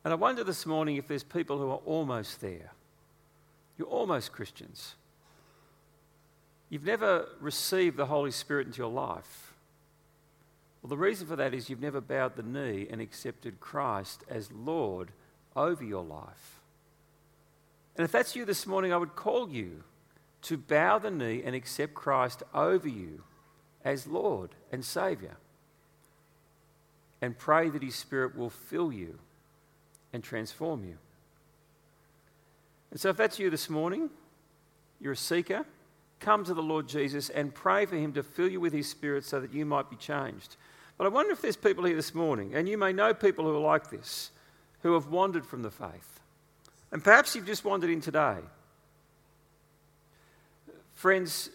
And 0.03 0.13
I 0.13 0.15
wonder 0.15 0.43
this 0.43 0.65
morning 0.65 0.95
if 0.95 1.07
there's 1.07 1.23
people 1.23 1.57
who 1.57 1.69
are 1.69 1.81
almost 1.85 2.41
there. 2.41 2.71
You're 3.77 3.87
almost 3.87 4.31
Christians. 4.31 4.95
You've 6.69 6.85
never 6.85 7.27
received 7.39 7.97
the 7.97 8.05
Holy 8.05 8.31
Spirit 8.31 8.67
into 8.67 8.79
your 8.79 8.91
life. 8.91 9.53
Well, 10.81 10.89
the 10.89 10.97
reason 10.97 11.27
for 11.27 11.35
that 11.35 11.53
is 11.53 11.69
you've 11.69 11.81
never 11.81 12.01
bowed 12.01 12.35
the 12.35 12.43
knee 12.43 12.87
and 12.89 13.01
accepted 13.01 13.59
Christ 13.59 14.23
as 14.29 14.51
Lord 14.51 15.11
over 15.55 15.83
your 15.83 16.03
life. 16.03 16.59
And 17.95 18.05
if 18.05 18.11
that's 18.11 18.35
you 18.35 18.45
this 18.45 18.65
morning, 18.65 18.91
I 18.91 18.97
would 18.97 19.15
call 19.15 19.49
you 19.49 19.83
to 20.43 20.57
bow 20.57 20.99
the 20.99 21.11
knee 21.11 21.41
and 21.43 21.55
accept 21.55 21.93
Christ 21.93 22.43
over 22.53 22.87
you 22.87 23.23
as 23.85 24.07
Lord 24.07 24.51
and 24.71 24.83
Saviour. 24.83 25.37
And 27.21 27.37
pray 27.37 27.69
that 27.69 27.83
His 27.83 27.95
Spirit 27.95 28.35
will 28.35 28.49
fill 28.49 28.91
you 28.91 29.19
and 30.11 30.23
transform 30.23 30.83
you. 30.83 30.97
And 32.91 32.99
so, 32.99 33.09
if 33.09 33.17
that's 33.17 33.39
you 33.39 33.49
this 33.49 33.69
morning, 33.69 34.09
you're 34.99 35.13
a 35.13 35.17
seeker, 35.17 35.65
come 36.19 36.43
to 36.45 36.53
the 36.53 36.61
Lord 36.61 36.87
Jesus 36.87 37.29
and 37.29 37.53
pray 37.53 37.85
for 37.85 37.95
Him 37.95 38.13
to 38.13 38.23
fill 38.23 38.49
you 38.49 38.59
with 38.59 38.73
His 38.73 38.89
Spirit 38.89 39.23
so 39.23 39.39
that 39.39 39.53
you 39.53 39.65
might 39.65 39.89
be 39.89 39.95
changed. 39.95 40.57
But 40.97 41.05
I 41.05 41.09
wonder 41.09 41.31
if 41.31 41.41
there's 41.41 41.55
people 41.55 41.85
here 41.85 41.95
this 41.95 42.13
morning, 42.13 42.53
and 42.53 42.67
you 42.67 42.77
may 42.77 42.93
know 42.93 43.13
people 43.13 43.45
who 43.45 43.55
are 43.55 43.59
like 43.59 43.89
this, 43.89 44.31
who 44.81 44.93
have 44.93 45.07
wandered 45.07 45.45
from 45.45 45.63
the 45.63 45.71
faith. 45.71 46.19
And 46.93 47.03
perhaps 47.03 47.35
you've 47.35 47.47
just 47.47 47.65
wandered 47.65 47.89
in 47.89 48.01
today. 48.01 48.37
Friends, 50.93 51.49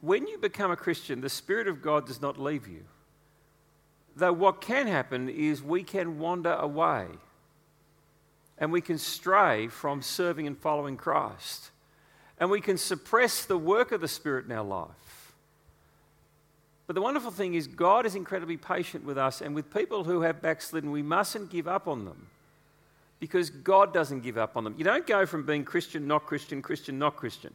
when 0.00 0.28
you 0.28 0.38
become 0.38 0.70
a 0.70 0.76
Christian, 0.76 1.20
the 1.20 1.28
Spirit 1.28 1.66
of 1.66 1.82
God 1.82 2.06
does 2.06 2.22
not 2.22 2.40
leave 2.40 2.68
you. 2.68 2.84
Though 4.14 4.32
what 4.32 4.60
can 4.60 4.86
happen 4.86 5.28
is 5.28 5.62
we 5.62 5.82
can 5.82 6.20
wander 6.20 6.52
away 6.52 7.06
and 8.56 8.70
we 8.70 8.80
can 8.80 8.98
stray 8.98 9.66
from 9.66 10.00
serving 10.00 10.46
and 10.46 10.56
following 10.56 10.96
Christ. 10.96 11.72
And 12.38 12.48
we 12.48 12.60
can 12.60 12.78
suppress 12.78 13.44
the 13.44 13.58
work 13.58 13.90
of 13.90 14.00
the 14.00 14.08
Spirit 14.08 14.46
in 14.46 14.52
our 14.52 14.64
life. 14.64 15.34
But 16.86 16.94
the 16.94 17.02
wonderful 17.02 17.32
thing 17.32 17.54
is, 17.54 17.66
God 17.66 18.06
is 18.06 18.14
incredibly 18.14 18.56
patient 18.56 19.04
with 19.04 19.18
us, 19.18 19.40
and 19.40 19.54
with 19.54 19.72
people 19.72 20.04
who 20.04 20.20
have 20.20 20.42
backslidden, 20.42 20.92
we 20.92 21.02
mustn't 21.02 21.50
give 21.50 21.66
up 21.66 21.88
on 21.88 22.04
them 22.04 22.28
because 23.22 23.50
God 23.50 23.94
doesn't 23.94 24.22
give 24.22 24.36
up 24.36 24.56
on 24.56 24.64
them. 24.64 24.74
You 24.76 24.82
don't 24.82 25.06
go 25.06 25.26
from 25.26 25.46
being 25.46 25.64
Christian, 25.64 26.08
not 26.08 26.26
Christian, 26.26 26.60
Christian, 26.60 26.98
not 26.98 27.14
Christian. 27.14 27.54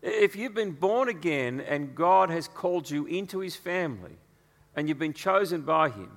If 0.00 0.36
you've 0.36 0.54
been 0.54 0.70
born 0.70 1.08
again 1.08 1.60
and 1.60 1.92
God 1.92 2.30
has 2.30 2.46
called 2.46 2.88
you 2.88 3.04
into 3.06 3.40
his 3.40 3.56
family 3.56 4.12
and 4.76 4.88
you've 4.88 5.00
been 5.00 5.12
chosen 5.12 5.62
by 5.62 5.90
him, 5.90 6.12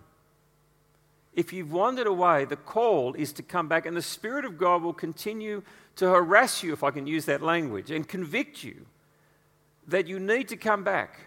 if 1.33 1.51
you've 1.51 1.71
wandered 1.71 2.05
away, 2.05 2.45
the 2.45 2.55
call 2.55 3.15
is 3.15 3.33
to 3.33 3.41
come 3.41 3.67
back, 3.67 3.87
and 3.87 3.97
the 3.97 4.03
Spirit 4.03 4.45
of 4.45 4.59
God 4.59 4.83
will 4.83 4.93
continue 4.93 5.63
to 5.95 6.07
harass 6.07 6.61
you, 6.61 6.71
if 6.71 6.83
I 6.83 6.91
can 6.91 7.07
use 7.07 7.25
that 7.25 7.41
language, 7.41 7.89
and 7.89 8.07
convict 8.07 8.63
you 8.63 8.85
that 9.87 10.05
you 10.05 10.19
need 10.19 10.47
to 10.49 10.57
come 10.57 10.83
back 10.83 11.21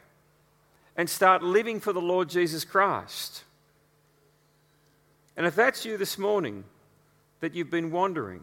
and 0.96 1.10
start 1.10 1.42
living 1.42 1.80
for 1.80 1.92
the 1.92 2.00
Lord 2.00 2.28
Jesus 2.28 2.64
Christ. 2.64 3.42
And 5.36 5.44
if 5.44 5.56
that's 5.56 5.84
you 5.84 5.96
this 5.96 6.18
morning, 6.18 6.62
that 7.44 7.54
you've 7.54 7.68
been 7.68 7.90
wandering, 7.90 8.40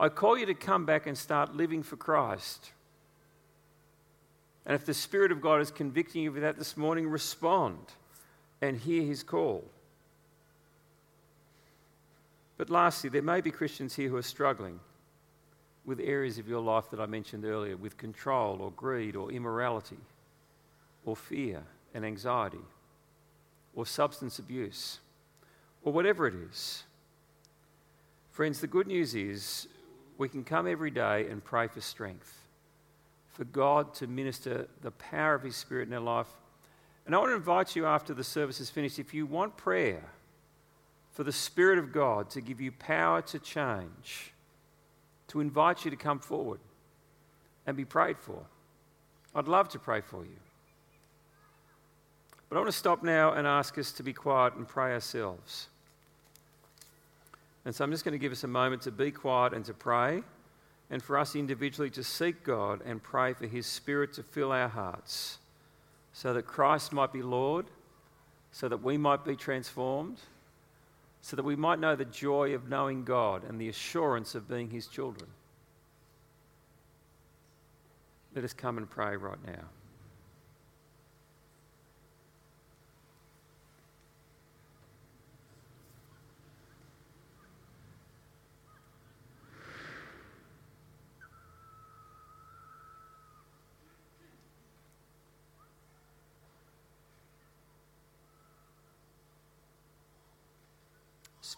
I 0.00 0.08
call 0.08 0.38
you 0.38 0.46
to 0.46 0.54
come 0.54 0.86
back 0.86 1.06
and 1.06 1.18
start 1.18 1.54
living 1.54 1.82
for 1.82 1.96
Christ. 1.96 2.70
And 4.64 4.74
if 4.74 4.86
the 4.86 4.94
Spirit 4.94 5.30
of 5.30 5.42
God 5.42 5.60
is 5.60 5.70
convicting 5.70 6.22
you 6.22 6.30
of 6.30 6.40
that 6.40 6.56
this 6.56 6.78
morning, 6.78 7.06
respond 7.06 7.76
and 8.62 8.78
hear 8.78 9.02
his 9.02 9.22
call. 9.22 9.66
But 12.56 12.70
lastly, 12.70 13.10
there 13.10 13.20
may 13.20 13.42
be 13.42 13.50
Christians 13.50 13.94
here 13.94 14.08
who 14.08 14.16
are 14.16 14.22
struggling 14.22 14.80
with 15.84 16.00
areas 16.00 16.38
of 16.38 16.48
your 16.48 16.62
life 16.62 16.88
that 16.90 17.00
I 17.00 17.04
mentioned 17.04 17.44
earlier, 17.44 17.76
with 17.76 17.98
control 17.98 18.62
or 18.62 18.70
greed 18.70 19.14
or 19.14 19.30
immorality 19.30 20.00
or 21.04 21.16
fear 21.16 21.64
and 21.92 22.02
anxiety 22.02 22.64
or 23.74 23.84
substance 23.84 24.38
abuse 24.38 25.00
or 25.82 25.92
whatever 25.92 26.26
it 26.26 26.34
is. 26.50 26.84
Friends, 28.34 28.60
the 28.60 28.66
good 28.66 28.88
news 28.88 29.14
is 29.14 29.68
we 30.18 30.28
can 30.28 30.42
come 30.42 30.66
every 30.66 30.90
day 30.90 31.28
and 31.30 31.42
pray 31.42 31.68
for 31.68 31.80
strength 31.80 32.36
for 33.28 33.44
God 33.44 33.94
to 33.94 34.08
minister 34.08 34.66
the 34.82 34.90
power 34.90 35.36
of 35.36 35.44
His 35.44 35.54
Spirit 35.54 35.86
in 35.86 35.94
our 35.94 36.00
life. 36.00 36.26
And 37.06 37.14
I 37.14 37.18
want 37.18 37.30
to 37.30 37.36
invite 37.36 37.76
you 37.76 37.86
after 37.86 38.12
the 38.12 38.24
service 38.24 38.58
is 38.58 38.70
finished, 38.70 38.98
if 38.98 39.14
you 39.14 39.24
want 39.24 39.56
prayer 39.56 40.02
for 41.12 41.22
the 41.22 41.30
Spirit 41.30 41.78
of 41.78 41.92
God 41.92 42.28
to 42.30 42.40
give 42.40 42.60
you 42.60 42.72
power 42.72 43.22
to 43.22 43.38
change, 43.38 44.32
to 45.28 45.40
invite 45.40 45.84
you 45.84 45.92
to 45.92 45.96
come 45.96 46.18
forward 46.18 46.58
and 47.68 47.76
be 47.76 47.84
prayed 47.84 48.18
for. 48.18 48.42
I'd 49.32 49.46
love 49.46 49.68
to 49.68 49.78
pray 49.78 50.00
for 50.00 50.24
you. 50.24 50.40
But 52.48 52.56
I 52.56 52.58
want 52.58 52.72
to 52.72 52.76
stop 52.76 53.04
now 53.04 53.34
and 53.34 53.46
ask 53.46 53.78
us 53.78 53.92
to 53.92 54.02
be 54.02 54.12
quiet 54.12 54.54
and 54.54 54.66
pray 54.66 54.92
ourselves. 54.92 55.68
And 57.64 57.74
so 57.74 57.84
I'm 57.84 57.90
just 57.90 58.04
going 58.04 58.12
to 58.12 58.18
give 58.18 58.32
us 58.32 58.44
a 58.44 58.48
moment 58.48 58.82
to 58.82 58.90
be 58.90 59.10
quiet 59.10 59.52
and 59.52 59.64
to 59.64 59.74
pray 59.74 60.22
and 60.90 61.02
for 61.02 61.18
us 61.18 61.34
individually 61.34 61.90
to 61.90 62.04
seek 62.04 62.44
God 62.44 62.80
and 62.84 63.02
pray 63.02 63.32
for 63.32 63.46
His 63.46 63.66
Spirit 63.66 64.12
to 64.14 64.22
fill 64.22 64.52
our 64.52 64.68
hearts 64.68 65.38
so 66.12 66.34
that 66.34 66.46
Christ 66.46 66.92
might 66.92 67.12
be 67.12 67.22
Lord, 67.22 67.66
so 68.52 68.68
that 68.68 68.82
we 68.82 68.96
might 68.96 69.24
be 69.24 69.34
transformed, 69.34 70.18
so 71.22 71.36
that 71.36 71.42
we 71.42 71.56
might 71.56 71.80
know 71.80 71.96
the 71.96 72.04
joy 72.04 72.54
of 72.54 72.68
knowing 72.68 73.04
God 73.04 73.42
and 73.48 73.60
the 73.60 73.68
assurance 73.68 74.34
of 74.34 74.48
being 74.48 74.70
His 74.70 74.86
children. 74.86 75.30
Let 78.34 78.44
us 78.44 78.52
come 78.52 78.78
and 78.78 78.88
pray 78.88 79.16
right 79.16 79.44
now. 79.46 79.64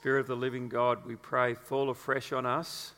Spirit 0.06 0.20
of 0.20 0.26
the 0.28 0.36
living 0.36 0.68
God, 0.68 1.04
we 1.04 1.16
pray, 1.16 1.54
fall 1.54 1.90
afresh 1.90 2.32
on 2.32 2.46
us. 2.46 2.92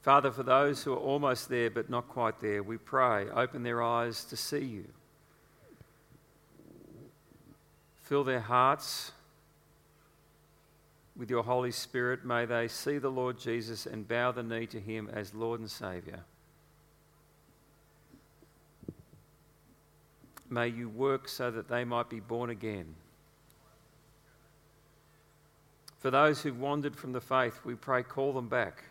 Father, 0.00 0.30
for 0.30 0.42
those 0.42 0.82
who 0.82 0.94
are 0.94 0.96
almost 0.96 1.50
there 1.50 1.68
but 1.68 1.90
not 1.90 2.08
quite 2.08 2.40
there, 2.40 2.62
we 2.62 2.78
pray, 2.78 3.28
open 3.28 3.62
their 3.62 3.82
eyes 3.82 4.24
to 4.24 4.34
see 4.38 4.64
you. 4.64 4.86
Fill 7.96 8.24
their 8.24 8.40
hearts 8.40 9.12
with 11.14 11.28
your 11.28 11.42
Holy 11.42 11.70
Spirit. 11.70 12.24
May 12.24 12.46
they 12.46 12.66
see 12.66 12.96
the 12.96 13.10
Lord 13.10 13.38
Jesus 13.38 13.84
and 13.84 14.08
bow 14.08 14.32
the 14.32 14.42
knee 14.42 14.64
to 14.68 14.80
him 14.80 15.10
as 15.12 15.34
Lord 15.34 15.60
and 15.60 15.70
Saviour. 15.70 16.20
May 20.52 20.68
you 20.68 20.88
work 20.88 21.28
so 21.28 21.50
that 21.50 21.68
they 21.68 21.82
might 21.82 22.10
be 22.10 22.20
born 22.20 22.50
again. 22.50 22.94
For 25.98 26.10
those 26.10 26.42
who've 26.42 26.58
wandered 26.58 26.94
from 26.94 27.12
the 27.12 27.20
faith, 27.20 27.60
we 27.64 27.74
pray, 27.74 28.02
call 28.02 28.32
them 28.32 28.48
back. 28.48 28.84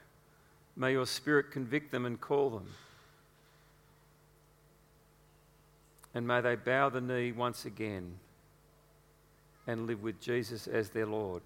May 0.76 0.94
your 0.94 1.06
Spirit 1.06 1.52
convict 1.52 1.92
them 1.92 2.06
and 2.06 2.20
call 2.20 2.50
them. 2.50 2.68
And 6.16 6.28
may 6.28 6.42
they 6.42 6.56
bow 6.56 6.90
the 6.90 7.02
knee 7.02 7.32
once 7.32 7.66
again 7.66 8.14
and 9.68 9.86
live 9.86 10.02
with 10.02 10.20
Jesus 10.20 10.68
as 10.68 10.90
their 10.90 11.06
Lord. 11.06 11.44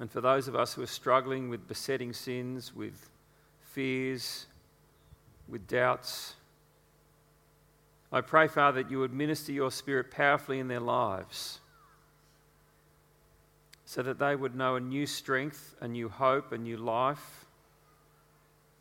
And 0.00 0.10
for 0.10 0.20
those 0.20 0.48
of 0.48 0.56
us 0.56 0.72
who 0.72 0.82
are 0.82 0.86
struggling 0.86 1.50
with 1.50 1.68
besetting 1.68 2.12
sins, 2.12 2.74
with 2.74 3.10
fears, 3.60 4.46
with 5.48 5.66
doubts, 5.66 6.34
I 8.12 8.20
pray, 8.20 8.46
Father, 8.46 8.82
that 8.82 8.90
you 8.90 8.98
would 8.98 9.12
minister 9.12 9.52
your 9.52 9.70
Spirit 9.70 10.10
powerfully 10.10 10.58
in 10.58 10.68
their 10.68 10.80
lives 10.80 11.60
so 13.86 14.02
that 14.02 14.18
they 14.18 14.36
would 14.36 14.54
know 14.54 14.76
a 14.76 14.80
new 14.80 15.06
strength, 15.06 15.74
a 15.80 15.88
new 15.88 16.08
hope, 16.08 16.52
a 16.52 16.58
new 16.58 16.76
life, 16.76 17.46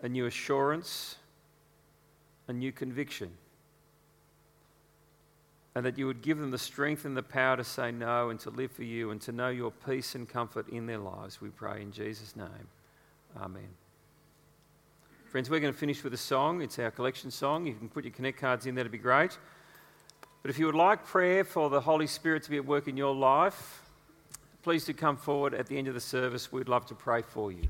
a 0.01 0.09
new 0.09 0.26
assurance, 0.26 1.16
a 2.47 2.53
new 2.53 2.72
conviction. 2.72 3.32
And 5.76 5.86
that 5.86 5.97
you 5.97 6.07
would 6.07 6.22
give 6.22 6.38
them 6.38 6.51
the 6.51 6.57
strength 6.57 7.05
and 7.05 7.16
the 7.16 7.24
power 7.24 7.55
to 7.55 7.64
say 7.64 7.91
no 7.91 8.30
and 8.30 8.39
to 8.41 8.49
live 8.49 8.72
for 8.72 8.84
you 8.84 9.12
and 9.12 9.22
to 9.22 9.32
know 9.32 9.49
your 9.49 9.72
peace 9.72 10.16
and 10.16 10.28
comfort 10.28 10.68
in 10.70 10.86
their 10.86 10.97
lives, 10.97 11.39
we 11.39 11.49
pray 11.49 11.82
in 11.82 11.91
Jesus' 11.91 12.36
name. 12.36 12.68
Amen. 13.38 13.80
Friends, 15.32 15.49
we're 15.49 15.61
going 15.61 15.71
to 15.71 15.79
finish 15.79 16.03
with 16.03 16.13
a 16.13 16.17
song. 16.17 16.61
It's 16.61 16.77
our 16.77 16.91
collection 16.91 17.32
song. 17.32 17.65
You 17.65 17.73
can 17.73 17.88
put 17.88 18.03
your 18.03 18.11
Connect 18.11 18.38
cards 18.38 18.65
in 18.65 18.75
that'd 18.75 18.91
be 18.91 18.97
great. 18.97 19.38
But 20.41 20.51
if 20.51 20.59
you 20.59 20.65
would 20.65 20.75
like 20.75 21.05
prayer 21.05 21.45
for 21.45 21.69
the 21.69 21.79
Holy 21.79 22.05
Spirit 22.05 22.43
to 22.43 22.49
be 22.49 22.57
at 22.57 22.65
work 22.65 22.89
in 22.89 22.97
your 22.97 23.15
life, 23.15 23.82
please 24.61 24.84
do 24.84 24.91
come 24.91 25.15
forward 25.15 25.53
at 25.53 25.67
the 25.67 25.77
end 25.77 25.88
of 25.88 25.93
the 25.93 26.01
service. 26.01 26.51
We'd 26.51 26.67
love 26.67 26.86
to 26.88 26.95
pray 26.95 27.21
for 27.21 27.49
you. 27.49 27.69